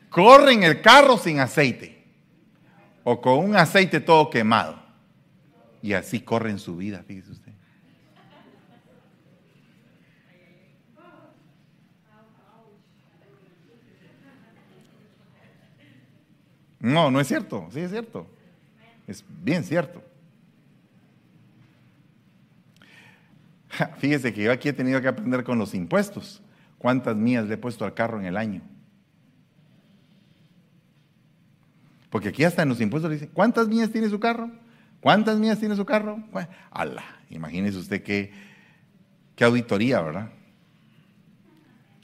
[0.08, 2.00] Corren el carro sin aceite
[3.02, 4.80] o con un aceite todo quemado.
[5.82, 7.52] Y así corre en su vida, fíjese usted.
[16.78, 18.30] No, no es cierto, sí es cierto.
[19.08, 20.07] Es bien cierto.
[23.98, 26.42] Fíjese que yo aquí he tenido que aprender con los impuestos.
[26.78, 28.62] ¿Cuántas mías le he puesto al carro en el año?
[32.10, 34.50] Porque aquí hasta en los impuestos le dicen, ¿cuántas millas tiene su carro?
[35.00, 36.22] ¿Cuántas millas tiene su carro?
[36.32, 38.32] Bueno, ala, imagínese usted qué,
[39.36, 40.30] qué auditoría, ¿verdad?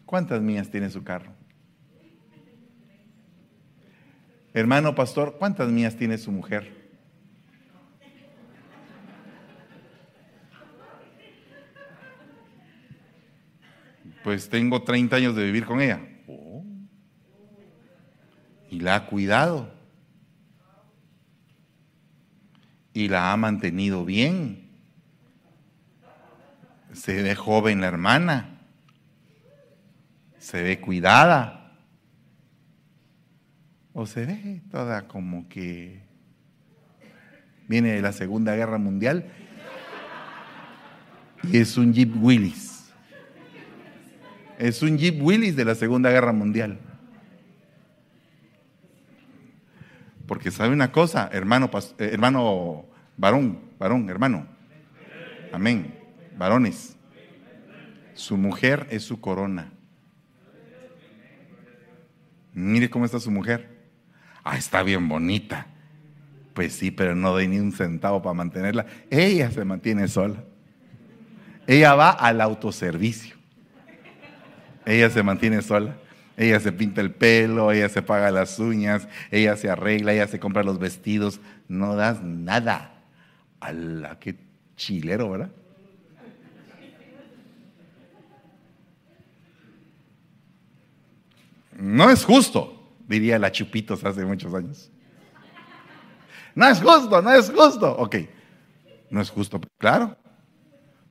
[0.05, 1.33] ¿Cuántas millas tiene su carro?
[4.53, 6.74] Hermano pastor, ¿cuántas millas tiene su mujer?
[14.25, 16.01] Pues tengo 30 años de vivir con ella.
[18.71, 19.75] Y la ha cuidado.
[22.95, 24.71] y la ha mantenido bien.
[26.93, 28.61] Se ve joven la hermana,
[30.39, 31.73] se ve cuidada,
[33.93, 36.03] o se ve toda como que
[37.67, 39.29] viene de la Segunda Guerra Mundial
[41.43, 42.74] y es un Jeep Willis.
[44.59, 46.79] Es un Jeep Willis de la Segunda Guerra Mundial.
[50.27, 52.87] Porque sabe una cosa, hermano, eh, hermano
[53.17, 54.47] varón, varón, hermano.
[55.53, 55.95] Amén.
[56.37, 56.97] Varones.
[58.15, 59.73] Su mujer es su corona.
[62.53, 63.69] Mire cómo está su mujer.
[64.45, 65.67] Ah, está bien bonita.
[66.55, 68.87] Pues sí, pero no doy ni un centavo para mantenerla.
[69.11, 70.45] Ella se mantiene sola.
[71.67, 73.37] Ella va al autoservicio.
[74.87, 75.97] Ella se mantiene sola.
[76.37, 80.41] Ella se pinta el pelo, ella se paga las uñas, ella se arregla, ella se
[80.41, 81.41] compra los vestidos.
[81.69, 83.03] No das nada.
[83.61, 84.37] A la que
[84.77, 85.51] chilero, ¿verdad?
[91.77, 94.91] No es justo, diría la Chupitos hace muchos años.
[96.55, 97.97] No es justo, no es justo.
[97.97, 98.17] Ok,
[99.11, 100.17] no es justo, claro.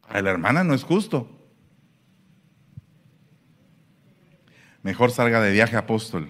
[0.08, 1.43] A la hermana no es justo.
[4.84, 6.30] Mejor salga de viaje apóstol.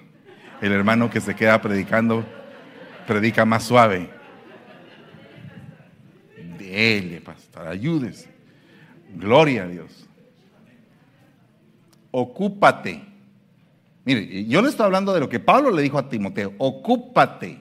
[0.62, 2.24] El hermano que se queda predicando,
[3.06, 4.10] predica más suave.
[6.58, 8.30] Dele, pastor, ayúdese.
[9.16, 10.08] Gloria a Dios.
[12.12, 13.04] Ocúpate.
[14.06, 16.54] Mire, yo le estoy hablando de lo que Pablo le dijo a Timoteo.
[16.60, 17.60] Ocúpate.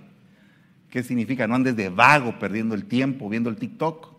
[0.91, 1.47] ¿Qué significa?
[1.47, 4.13] No andes de vago perdiendo el tiempo viendo el TikTok.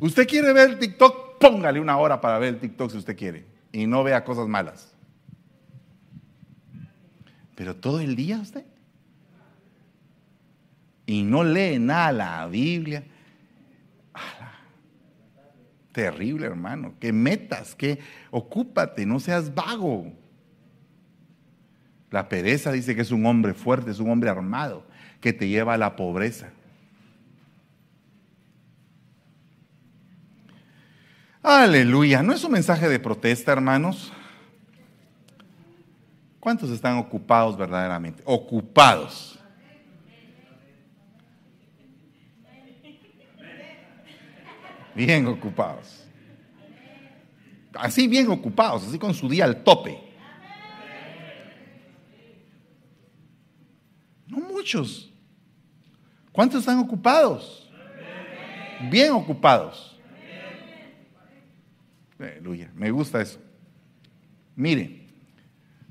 [0.00, 3.44] Usted quiere ver el TikTok, póngale una hora para ver el TikTok si usted quiere.
[3.72, 4.94] Y no vea cosas malas.
[7.54, 8.64] Pero todo el día usted.
[11.04, 13.04] Y no lee nada la Biblia.
[15.92, 16.94] Terrible, hermano.
[16.98, 17.98] Que metas, que
[18.30, 20.12] ocúpate, no seas vago.
[22.10, 24.86] La pereza dice que es un hombre fuerte, es un hombre armado,
[25.20, 26.50] que te lleva a la pobreza.
[31.42, 32.22] Aleluya.
[32.22, 34.12] ¿No es un mensaje de protesta, hermanos?
[36.38, 38.22] ¿Cuántos están ocupados verdaderamente?
[38.24, 39.38] Ocupados.
[44.94, 46.06] Bien ocupados.
[47.74, 49.98] Así bien ocupados, así con su día al tope.
[54.28, 55.10] No muchos.
[56.30, 57.70] ¿Cuántos están ocupados?
[58.90, 59.91] Bien ocupados.
[62.22, 63.40] Aleluya, me gusta eso.
[64.54, 65.06] Mire,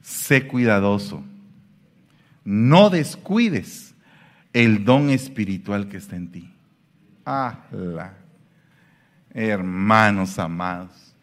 [0.01, 1.23] sé cuidadoso.
[2.43, 3.93] No descuides
[4.53, 6.53] el don espiritual que está en ti.
[7.25, 8.13] Ah, la
[9.33, 11.13] Hermanos amados.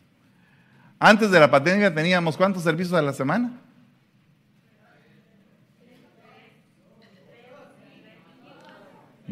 [0.98, 3.52] Antes de la pandemia teníamos cuántos servicios a la semana?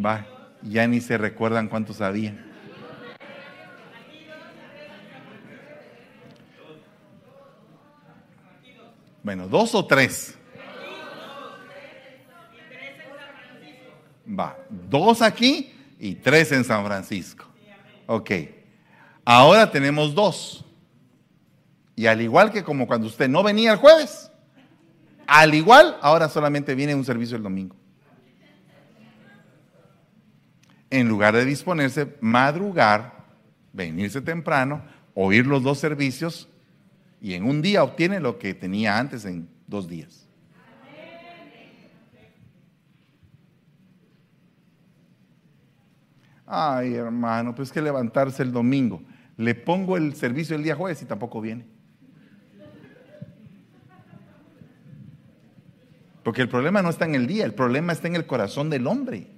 [0.05, 0.27] Va,
[0.63, 2.35] ya ni se recuerdan cuántos había.
[9.27, 10.39] Bueno, dos o tres.
[14.25, 17.45] Va, dos aquí y tres en San Francisco.
[18.07, 18.31] Ok.
[19.25, 20.65] Ahora tenemos dos.
[21.97, 24.31] Y al igual que como cuando usted no venía el jueves,
[25.27, 27.75] al igual ahora solamente viene un servicio el domingo.
[30.89, 33.25] En lugar de disponerse, madrugar,
[33.73, 34.85] venirse temprano,
[35.15, 36.49] oír los dos servicios
[37.21, 40.29] y en un día obtiene lo que tenía antes en dos días.
[46.47, 49.03] Ay, hermano, pues que levantarse el domingo
[49.37, 51.67] le pongo el servicio el día jueves y tampoco viene.
[56.23, 58.87] Porque el problema no está en el día, el problema está en el corazón del
[58.87, 59.29] hombre.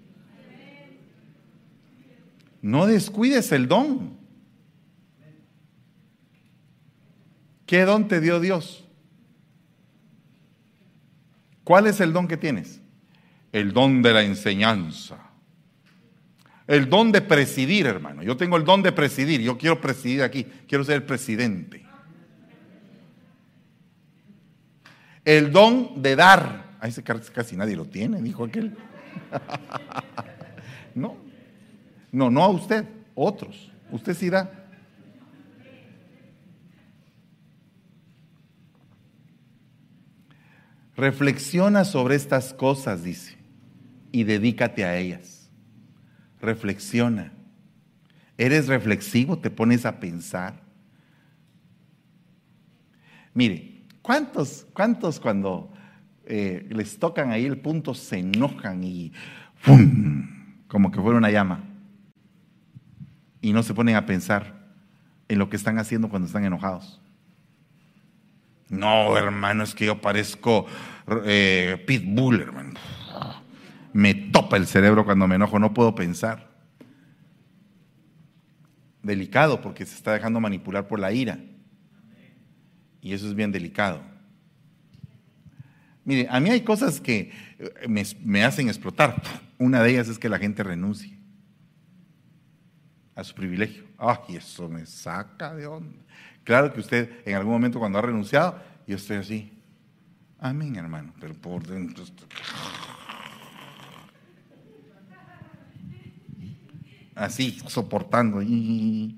[2.62, 4.17] No descuides el don.
[7.68, 8.82] ¿Qué don te dio Dios?
[11.64, 12.80] ¿Cuál es el don que tienes?
[13.52, 15.18] El don de la enseñanza.
[16.66, 18.22] El don de presidir, hermano.
[18.22, 19.42] Yo tengo el don de presidir.
[19.42, 20.44] Yo quiero presidir aquí.
[20.66, 21.84] Quiero ser el presidente.
[25.26, 26.78] El don de dar.
[26.80, 26.90] Ahí
[27.34, 28.78] casi nadie lo tiene, dijo aquel.
[30.94, 31.18] no.
[32.12, 32.86] No, no a usted.
[33.14, 33.70] Otros.
[33.90, 34.67] Usted sí da.
[40.98, 43.38] Reflexiona sobre estas cosas, dice,
[44.12, 45.38] y dedícate a ellas
[46.40, 47.32] reflexiona.
[48.36, 49.38] ¿Eres reflexivo?
[49.38, 50.62] ¿Te pones a pensar?
[53.34, 55.72] Mire, ¿cuántos, cuántos cuando
[56.24, 59.12] eh, les tocan ahí el punto se enojan y
[59.56, 60.28] ¡fum!
[60.68, 61.64] como que fuera una llama?
[63.40, 64.56] Y no se ponen a pensar,
[65.28, 67.00] en lo que están haciendo cuando están enojados.
[68.68, 70.66] No, hermano, es que yo parezco
[71.24, 72.78] eh, pitbull, hermano.
[73.92, 76.48] Me topa el cerebro cuando me enojo, no puedo pensar.
[79.02, 81.38] Delicado porque se está dejando manipular por la ira.
[83.00, 84.02] Y eso es bien delicado.
[86.04, 89.22] Mire, a mí hay cosas que eh, me, me hacen explotar.
[89.58, 91.18] Una de ellas es que la gente renuncie
[93.14, 93.84] a su privilegio.
[93.98, 95.98] Ay, eso me saca de onda.
[96.48, 99.52] Claro que usted en algún momento cuando ha renunciado, yo estoy así.
[100.38, 102.02] Amén, hermano, pero por dentro.
[107.14, 108.38] Así, soportando.
[108.38, 109.14] A mí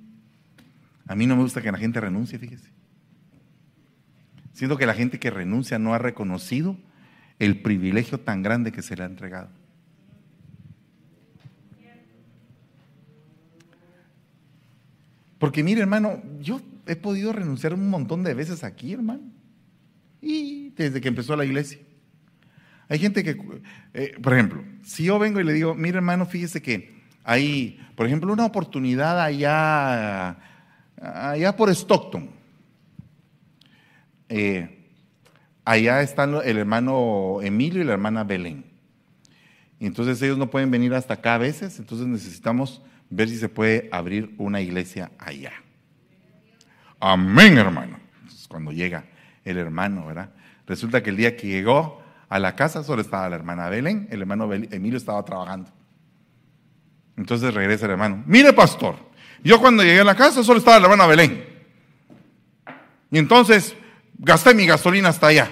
[1.06, 2.68] no me gusta que la gente renuncie, fíjese.
[4.52, 6.76] Siento que la gente que renuncia no ha reconocido
[7.38, 9.50] el privilegio tan grande que se le ha entregado.
[15.38, 16.60] Porque mire, hermano, yo
[16.90, 19.22] he podido renunciar un montón de veces aquí, hermano.
[20.20, 21.78] Y desde que empezó la iglesia.
[22.88, 23.40] Hay gente que,
[23.94, 28.06] eh, por ejemplo, si yo vengo y le digo, mire hermano, fíjese que hay, por
[28.06, 30.36] ejemplo, una oportunidad allá,
[31.00, 32.28] allá por Stockton.
[34.28, 34.88] Eh,
[35.64, 38.64] allá están el hermano Emilio y la hermana Belén.
[39.78, 43.88] Entonces ellos no pueden venir hasta acá a veces, entonces necesitamos ver si se puede
[43.92, 45.52] abrir una iglesia allá.
[47.00, 47.98] Amén, hermano.
[48.48, 49.04] cuando llega
[49.44, 50.30] el hermano, ¿verdad?
[50.66, 54.20] Resulta que el día que llegó a la casa solo estaba la hermana Belén, el
[54.20, 55.70] hermano Emilio estaba trabajando.
[57.16, 58.22] Entonces regresa el hermano.
[58.26, 58.96] Mire, pastor,
[59.42, 61.44] yo cuando llegué a la casa solo estaba la hermana Belén.
[63.10, 63.74] Y entonces
[64.18, 65.50] gasté mi gasolina hasta allá.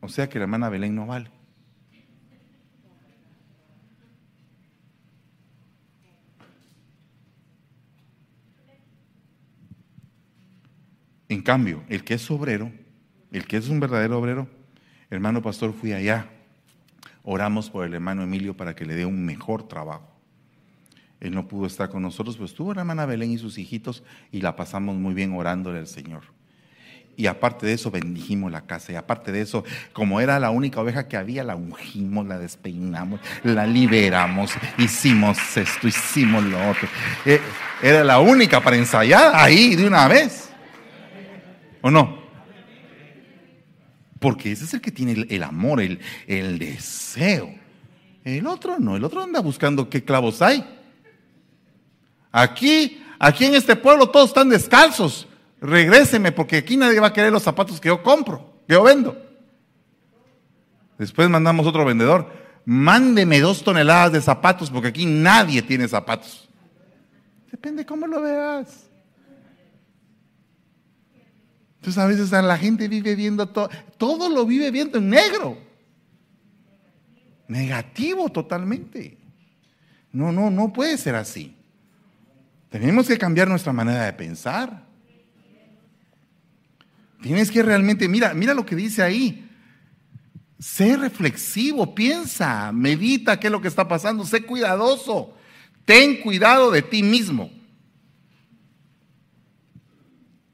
[0.00, 1.30] O sea que la hermana Belén no vale.
[11.30, 12.72] En cambio, el que es obrero,
[13.30, 14.48] el que es un verdadero obrero,
[15.10, 16.26] hermano pastor, fui allá.
[17.22, 20.10] Oramos por el hermano Emilio para que le dé un mejor trabajo.
[21.20, 24.02] Él no pudo estar con nosotros, pues estuvo la hermana Belén y sus hijitos
[24.32, 26.22] y la pasamos muy bien orándole al Señor.
[27.16, 28.90] Y aparte de eso, bendijimos la casa.
[28.90, 29.62] Y aparte de eso,
[29.92, 35.86] como era la única oveja que había, la ungimos, la despeinamos, la liberamos, hicimos esto,
[35.86, 36.88] hicimos lo otro.
[37.24, 37.40] Eh,
[37.82, 40.49] era la única para ensayar ahí de una vez.
[41.82, 42.20] ¿O no?
[44.18, 47.54] Porque ese es el que tiene el, amor, el, el deseo.
[48.22, 50.64] El otro no, el otro anda buscando qué clavos hay.
[52.30, 55.26] Aquí, aquí en este pueblo todos están descalzos.
[55.60, 59.16] Regréseme porque aquí nadie va a querer los zapatos que yo compro, que yo vendo.
[60.98, 62.30] Después mandamos otro vendedor.
[62.66, 66.46] Mándeme dos toneladas de zapatos porque aquí nadie tiene zapatos.
[67.50, 68.89] Depende cómo lo veas.
[71.80, 75.56] Entonces a veces la gente vive viendo todo, todo lo vive viendo en negro.
[77.48, 79.16] Negativo totalmente.
[80.12, 81.56] No, no, no puede ser así.
[82.68, 84.84] Tenemos que cambiar nuestra manera de pensar.
[87.22, 89.48] Tienes que realmente, mira, mira lo que dice ahí.
[90.58, 95.34] Sé reflexivo, piensa, medita qué es lo que está pasando, sé cuidadoso.
[95.86, 97.50] Ten cuidado de ti mismo.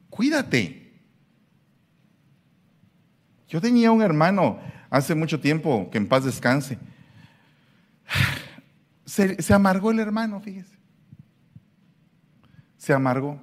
[0.09, 0.76] Cuídate.
[3.47, 6.77] Yo tenía un hermano hace mucho tiempo, que en paz descanse.
[9.05, 10.77] Se, amargó el hermano, fíjese.
[12.77, 13.41] Se amargó.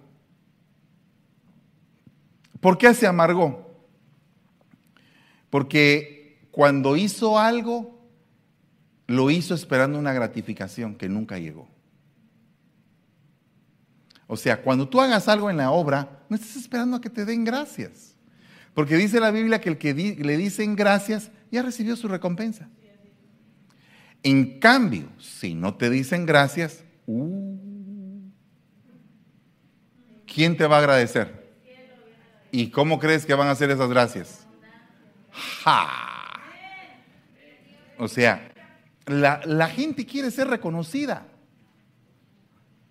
[2.61, 3.65] ¿Por qué se amargó?
[5.51, 7.99] Porque cuando hizo algo,
[9.07, 11.69] lo hizo esperando una gratificación que nunca llegó.
[14.27, 17.25] O sea, cuando tú hagas algo en la obra, no estás esperando a que te
[17.25, 18.14] den gracias.
[18.75, 22.69] Porque dice la Biblia que el que le dicen gracias ya recibió su recompensa.
[24.23, 27.59] En cambio, si no te dicen gracias, uh,
[30.27, 31.45] ¿quién te va a agradecer?
[32.51, 34.47] ¿Y cómo crees que van a hacer esas gracias?
[37.99, 38.51] O sea,
[39.07, 41.27] la, la gente quiere ser reconocida.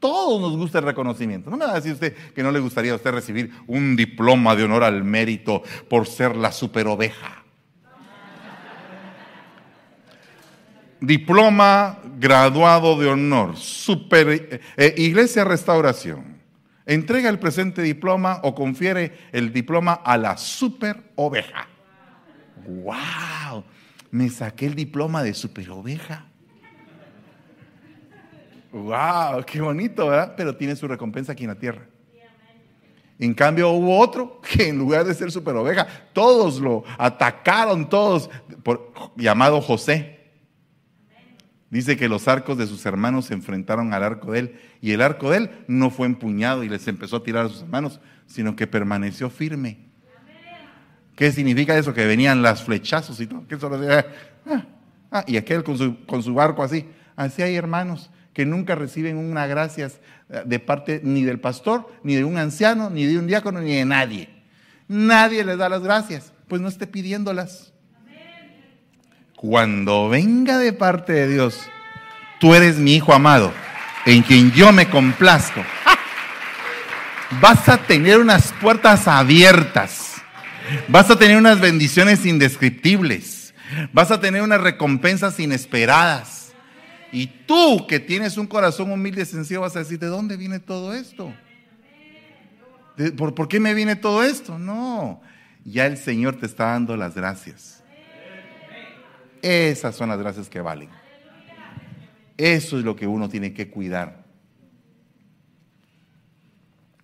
[0.04, 1.49] Todos nos gusta el reconocimiento.
[1.49, 4.54] No me va a decir usted que no le gustaría a usted recibir un diploma
[4.54, 7.41] de honor al mérito por ser la super oveja.
[10.99, 16.38] Diploma graduado de honor, super, eh, eh, Iglesia Restauración.
[16.86, 21.70] Entrega el presente diploma o confiere el diploma a la super oveja.
[22.68, 23.64] ¡Wow!
[24.12, 26.26] Me saqué el diploma de super oveja.
[28.74, 29.43] ¡Wow!
[29.45, 30.34] ¡Qué bonito, ¿verdad?
[30.36, 31.86] Pero tiene su recompensa aquí en la tierra.
[33.19, 38.32] En cambio hubo otro que en lugar de ser super oveja, todos lo atacaron, todos,
[38.63, 40.19] por, llamado José.
[41.69, 45.01] Dice que los arcos de sus hermanos se enfrentaron al arco de él y el
[45.01, 48.55] arco de él no fue empuñado y les empezó a tirar a sus hermanos, sino
[48.55, 49.80] que permaneció firme.
[51.15, 51.93] ¿Qué significa eso?
[51.93, 53.45] Que venían las flechazos y todo.
[53.47, 53.57] ¿Qué
[54.47, 54.65] ah,
[55.11, 56.88] ah, y aquel con su, con su barco así.
[57.15, 59.92] Así hay hermanos que nunca reciben una gracia
[60.46, 63.86] de parte ni del pastor, ni de un anciano, ni de un diácono, ni de
[63.86, 64.30] nadie.
[64.88, 67.74] Nadie les da las gracias, pues no esté pidiéndolas.
[69.36, 71.60] Cuando venga de parte de Dios,
[72.40, 73.52] tú eres mi hijo amado,
[74.06, 75.62] en quien yo me complazco.
[77.42, 80.22] Vas a tener unas puertas abiertas.
[80.88, 83.54] Vas a tener unas bendiciones indescriptibles.
[83.92, 86.43] Vas a tener unas recompensas inesperadas.
[87.14, 90.59] Y tú que tienes un corazón humilde y sencillo vas a decir, ¿de dónde viene
[90.59, 91.32] todo esto?
[93.16, 94.57] ¿Por, ¿Por qué me viene todo esto?
[94.57, 95.22] No,
[95.64, 97.84] ya el Señor te está dando las gracias.
[99.43, 100.89] Esas son las gracias que valen.
[102.36, 104.24] Eso es lo que uno tiene que cuidar.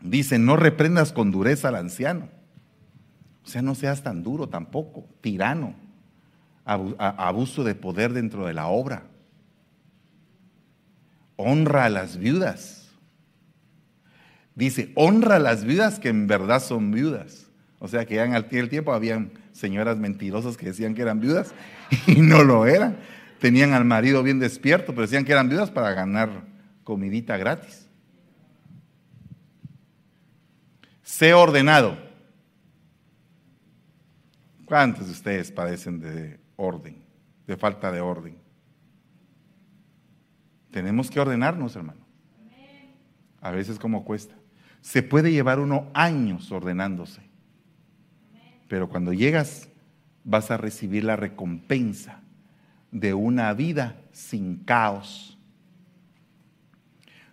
[0.01, 2.29] Dice, no reprendas con dureza al anciano.
[3.43, 5.75] O sea, no seas tan duro tampoco, tirano,
[6.65, 9.03] abuso de poder dentro de la obra
[11.41, 12.89] honra a las viudas.
[14.55, 17.47] Dice, honra a las viudas que en verdad son viudas.
[17.79, 21.53] O sea que ya en el tiempo habían señoras mentirosas que decían que eran viudas
[22.07, 22.97] y no lo eran.
[23.39, 26.29] Tenían al marido bien despierto, pero decían que eran viudas para ganar
[26.83, 27.87] comidita gratis.
[31.01, 31.97] Sé ordenado.
[34.65, 37.01] ¿Cuántos de ustedes padecen de orden,
[37.47, 38.48] de falta de orden?
[40.71, 42.01] Tenemos que ordenarnos, hermano.
[43.41, 44.35] A veces como cuesta.
[44.81, 47.21] Se puede llevar uno años ordenándose.
[48.67, 49.69] Pero cuando llegas
[50.23, 52.21] vas a recibir la recompensa
[52.91, 55.37] de una vida sin caos.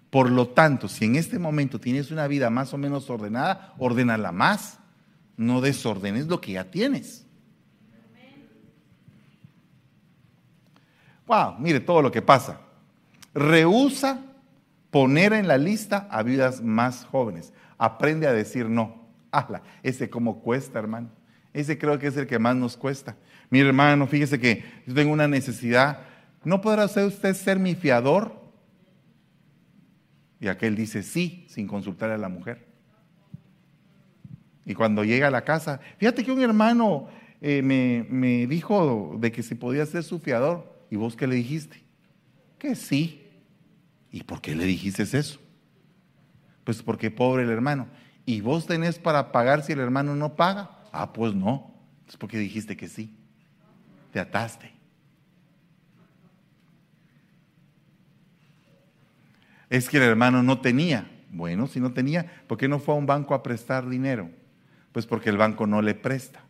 [0.08, 4.32] Por lo tanto, si en este momento tienes una vida más o menos ordenada, ordénala
[4.32, 4.78] más.
[5.36, 7.26] No desordenes lo que ya tienes.
[11.26, 12.65] Wow, mire todo lo que pasa
[13.36, 14.22] rehúsa
[14.90, 17.52] poner en la lista a vidas más jóvenes.
[17.76, 19.06] Aprende a decir no.
[19.30, 19.62] Hazla.
[19.82, 21.10] Ese como cuesta, hermano.
[21.52, 23.16] Ese creo que es el que más nos cuesta.
[23.50, 26.00] Mi hermano, fíjese que yo tengo una necesidad.
[26.44, 28.34] ¿No podrá usted ser mi fiador?
[30.40, 32.66] Y aquel dice sí, sin consultar a la mujer.
[34.64, 37.08] Y cuando llega a la casa, fíjate que un hermano
[37.40, 40.74] eh, me, me dijo de que se podía ser su fiador.
[40.90, 41.82] ¿Y vos qué le dijiste?
[42.58, 43.25] Que sí.
[44.10, 45.40] ¿Y por qué le dijiste eso?
[46.64, 47.86] Pues porque pobre el hermano.
[48.24, 50.70] ¿Y vos tenés para pagar si el hermano no paga?
[50.92, 51.72] Ah, pues no.
[52.08, 53.14] Es porque dijiste que sí.
[54.12, 54.72] Te ataste.
[59.70, 61.10] Es que el hermano no tenía.
[61.30, 64.30] Bueno, si no tenía, ¿por qué no fue a un banco a prestar dinero?
[64.92, 66.40] Pues porque el banco no le presta.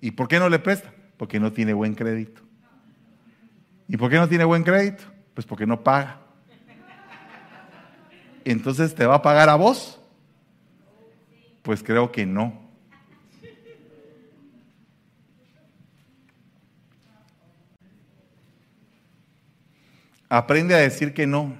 [0.00, 0.92] ¿Y por qué no le presta?
[1.16, 2.42] Porque no tiene buen crédito.
[3.88, 5.04] ¿Y por qué no tiene buen crédito?
[5.34, 6.20] Pues porque no paga
[8.44, 10.00] entonces te va a pagar a vos?
[11.62, 12.58] Pues creo que no.
[20.28, 21.54] Aprende a decir que no.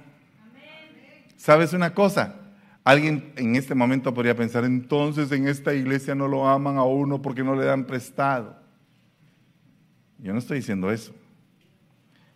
[1.35, 2.35] ¿Sabes una cosa?
[2.83, 7.21] Alguien en este momento podría pensar, entonces en esta iglesia no lo aman a uno
[7.21, 8.57] porque no le dan prestado.
[10.17, 11.13] Yo no estoy diciendo eso.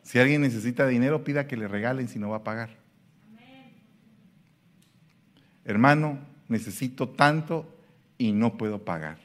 [0.04, 2.84] Si alguien necesita dinero, pida que le regalen si no va a pagar
[5.66, 7.68] hermano, necesito tanto
[8.18, 9.18] y no puedo pagar.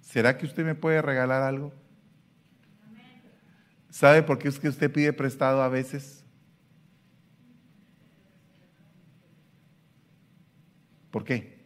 [0.00, 1.72] ¿Será que usted me puede regalar algo?
[3.90, 6.22] ¿Sabe por qué es que usted pide prestado a veces?
[11.10, 11.56] ¿Por qué?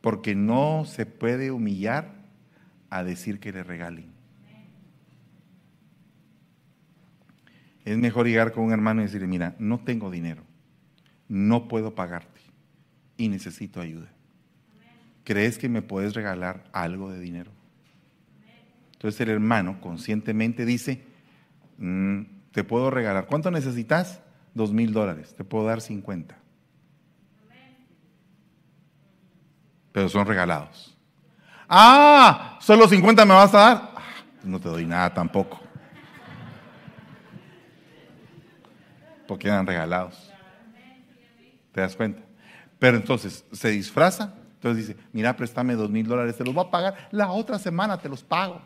[0.00, 2.14] Porque no se puede humillar
[2.88, 4.09] a decir que le regalen.
[7.90, 10.44] Es mejor llegar con un hermano y decirle, mira, no tengo dinero,
[11.26, 12.40] no puedo pagarte
[13.16, 14.06] y necesito ayuda.
[15.24, 17.50] ¿Crees que me puedes regalar algo de dinero?
[18.92, 21.02] Entonces el hermano conscientemente dice,
[21.78, 22.20] mm,
[22.52, 23.26] te puedo regalar.
[23.26, 24.22] ¿Cuánto necesitas?
[24.54, 25.34] Dos mil dólares.
[25.34, 26.38] Te puedo dar cincuenta.
[29.90, 30.96] Pero son regalados.
[31.68, 33.92] Ah, solo 50 me vas a dar.
[33.96, 34.02] Ah,
[34.44, 35.69] no te doy nada tampoco.
[39.30, 40.28] Porque eran regalados.
[41.70, 42.20] ¿Te das cuenta?
[42.80, 46.70] Pero entonces se disfraza, entonces dice, mira, préstame dos mil dólares, te los voy a
[46.72, 48.60] pagar, la otra semana te los pago.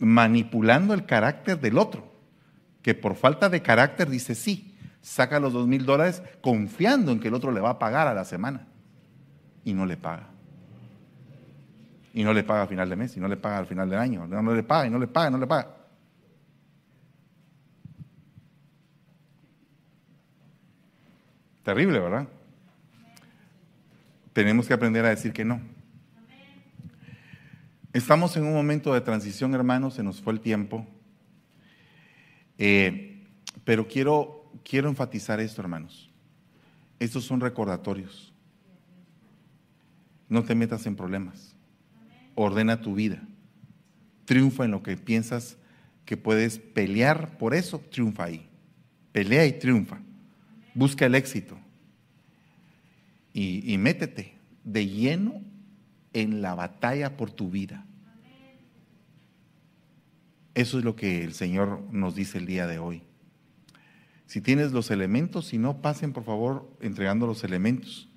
[0.00, 2.12] Manipulando el carácter del otro,
[2.82, 7.28] que por falta de carácter dice sí, saca los dos mil dólares confiando en que
[7.28, 8.66] el otro le va a pagar a la semana
[9.62, 10.30] y no le paga.
[12.12, 14.00] Y no le paga a final de mes, y no le paga al final del
[14.00, 15.77] año, no, le paga, y no le paga, no le paga.
[21.68, 22.26] Terrible, ¿verdad?
[24.32, 25.60] Tenemos que aprender a decir que no.
[27.92, 30.86] Estamos en un momento de transición, hermanos, se nos fue el tiempo.
[32.56, 33.22] Eh,
[33.66, 36.10] pero quiero, quiero enfatizar esto, hermanos.
[36.98, 38.32] Estos son recordatorios.
[40.26, 41.54] No te metas en problemas.
[42.34, 43.20] Ordena tu vida.
[44.24, 45.58] Triunfa en lo que piensas
[46.06, 48.48] que puedes pelear por eso, triunfa ahí.
[49.12, 50.00] Pelea y triunfa.
[50.78, 51.58] Busca el éxito.
[53.34, 55.42] Y, métete de lleno
[56.12, 57.84] en la batalla por tu vida.
[60.54, 63.02] Eso es lo que el Señor nos dice el día de hoy.
[64.26, 68.07] Si tienes los elementos, si no, pasen por favor entregando los elementos.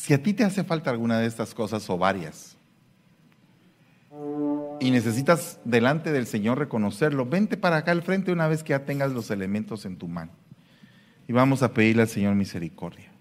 [0.00, 2.56] Si a ti te hace falta alguna de estas cosas o varias,
[4.80, 8.86] y necesitas delante del Señor reconocerlo, vente para acá al frente una vez que ya
[8.86, 10.32] tengas los elementos en tu mano.
[11.28, 13.12] Y vamos a pedirle al Señor misericordia.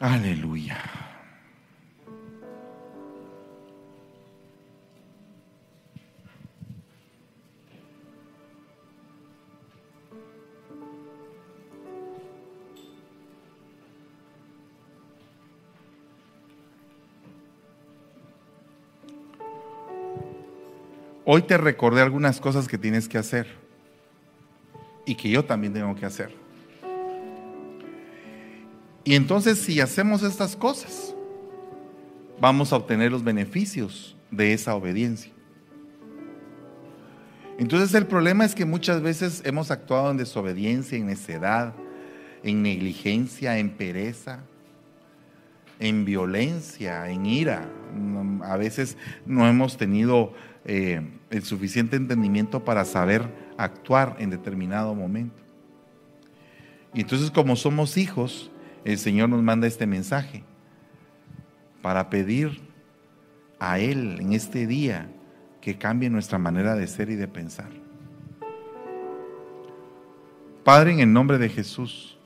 [0.00, 0.78] Aleluya.
[21.26, 23.46] Hoy te recordé algunas cosas que tienes que hacer
[25.04, 26.49] y que yo también tengo que hacer.
[29.10, 31.16] Y entonces si hacemos estas cosas,
[32.40, 35.32] vamos a obtener los beneficios de esa obediencia.
[37.58, 41.74] Entonces el problema es que muchas veces hemos actuado en desobediencia, en necedad,
[42.44, 44.44] en negligencia, en pereza,
[45.80, 47.68] en violencia, en ira.
[48.44, 48.96] A veces
[49.26, 50.34] no hemos tenido
[50.64, 51.00] eh,
[51.30, 53.24] el suficiente entendimiento para saber
[53.58, 55.42] actuar en determinado momento.
[56.94, 58.52] Y entonces como somos hijos,
[58.84, 60.42] el Señor nos manda este mensaje
[61.82, 62.60] para pedir
[63.58, 65.10] a Él en este día
[65.60, 67.68] que cambie nuestra manera de ser y de pensar.
[70.64, 72.18] Padre, en el nombre de Jesús,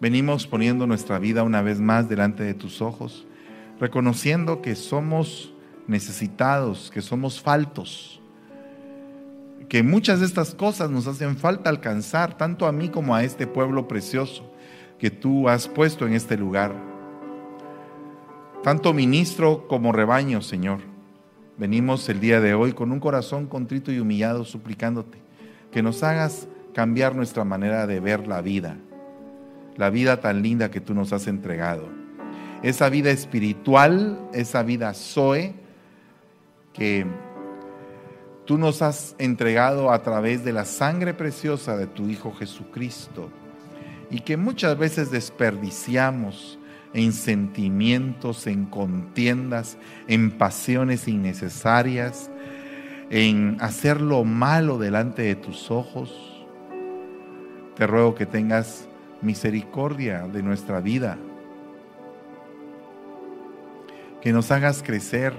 [0.00, 3.26] venimos poniendo nuestra vida una vez más delante de tus ojos,
[3.80, 5.52] reconociendo que somos
[5.86, 8.20] necesitados, que somos faltos,
[9.68, 13.46] que muchas de estas cosas nos hacen falta alcanzar, tanto a mí como a este
[13.46, 14.50] pueblo precioso
[14.98, 16.74] que tú has puesto en este lugar.
[18.62, 20.80] Tanto ministro como rebaño, Señor.
[21.56, 25.18] Venimos el día de hoy con un corazón contrito y humillado suplicándote
[25.72, 28.76] que nos hagas cambiar nuestra manera de ver la vida,
[29.76, 31.88] la vida tan linda que tú nos has entregado.
[32.62, 35.54] Esa vida espiritual, esa vida Zoe
[36.72, 37.06] que
[38.44, 43.30] tú nos has entregado a través de la sangre preciosa de tu Hijo Jesucristo
[44.10, 46.58] y que muchas veces desperdiciamos
[46.94, 52.30] en sentimientos, en contiendas, en pasiones innecesarias,
[53.10, 56.46] en hacer lo malo delante de tus ojos.
[57.76, 58.88] Te ruego que tengas
[59.20, 61.18] misericordia de nuestra vida,
[64.20, 65.34] que nos hagas crecer,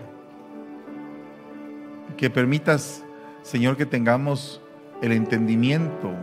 [2.18, 3.04] que permitas,
[3.42, 4.62] Señor, que tengamos
[5.02, 6.14] el entendimiento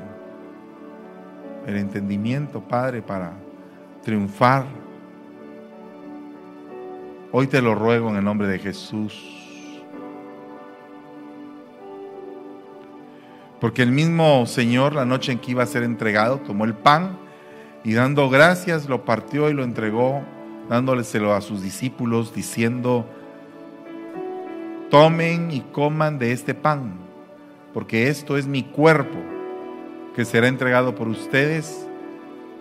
[1.66, 3.32] el entendimiento, Padre, para
[4.04, 4.66] triunfar.
[7.32, 9.82] Hoy te lo ruego en el nombre de Jesús.
[13.60, 17.18] Porque el mismo Señor, la noche en que iba a ser entregado, tomó el pan
[17.82, 20.22] y dando gracias lo partió y lo entregó,
[20.68, 23.06] dándoleselo a sus discípulos, diciendo,
[24.88, 26.94] tomen y coman de este pan,
[27.74, 29.35] porque esto es mi cuerpo
[30.16, 31.86] que será entregado por ustedes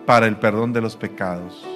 [0.04, 1.66] para el perdón de los pecados.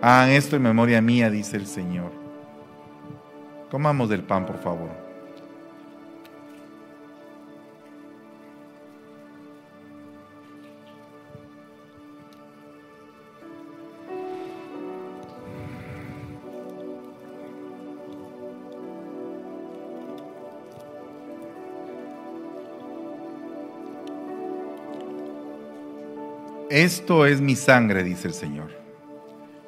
[0.00, 2.10] Hagan esto en memoria mía, dice el Señor.
[3.70, 5.01] Comamos del pan, por favor.
[26.72, 28.70] Esto es mi sangre, dice el Señor.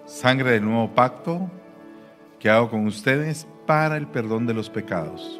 [0.07, 1.50] Sangre del nuevo pacto
[2.38, 5.38] que hago con ustedes para el perdón de los pecados.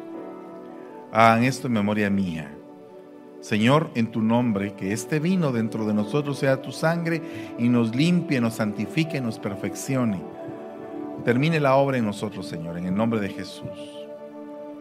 [1.11, 2.55] Hagan esto en memoria mía.
[3.41, 7.19] Señor, en tu nombre, que este vino dentro de nosotros sea tu sangre
[7.57, 10.21] y nos limpie, nos santifique, nos perfeccione.
[11.23, 14.05] Termine la obra en nosotros, Señor, en el nombre de Jesús.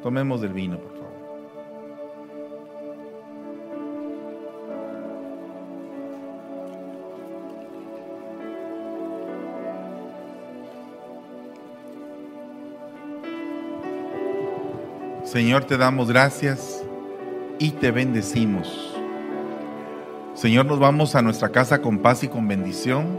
[0.02, 0.76] Tomemos del vino,
[15.34, 16.84] Señor, te damos gracias
[17.58, 18.94] y te bendecimos.
[20.32, 23.18] Señor, nos vamos a nuestra casa con paz y con bendición,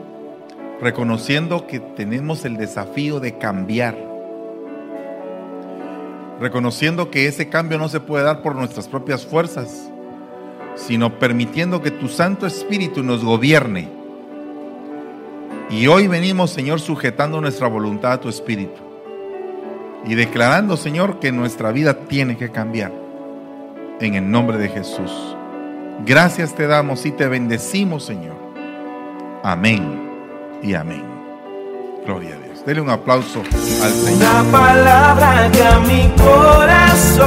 [0.80, 3.98] reconociendo que tenemos el desafío de cambiar.
[6.40, 9.92] Reconociendo que ese cambio no se puede dar por nuestras propias fuerzas,
[10.76, 13.90] sino permitiendo que tu Santo Espíritu nos gobierne.
[15.70, 18.85] Y hoy venimos, Señor, sujetando nuestra voluntad a tu Espíritu
[20.06, 22.92] y declarando, Señor, que nuestra vida tiene que cambiar.
[24.00, 25.12] En el nombre de Jesús.
[26.06, 28.36] Gracias te damos y te bendecimos, Señor.
[29.44, 30.12] Amén
[30.62, 31.04] y amén.
[32.06, 32.66] Gloria a Dios.
[32.66, 34.18] Dele un aplauso al Señor.
[34.18, 37.26] Una palabra que a mi corazón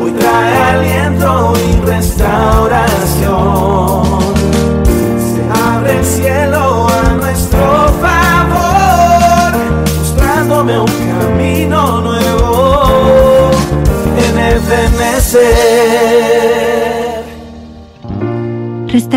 [0.00, 3.01] hoy trae aliento y restauración.
[18.86, 19.12] Restauración.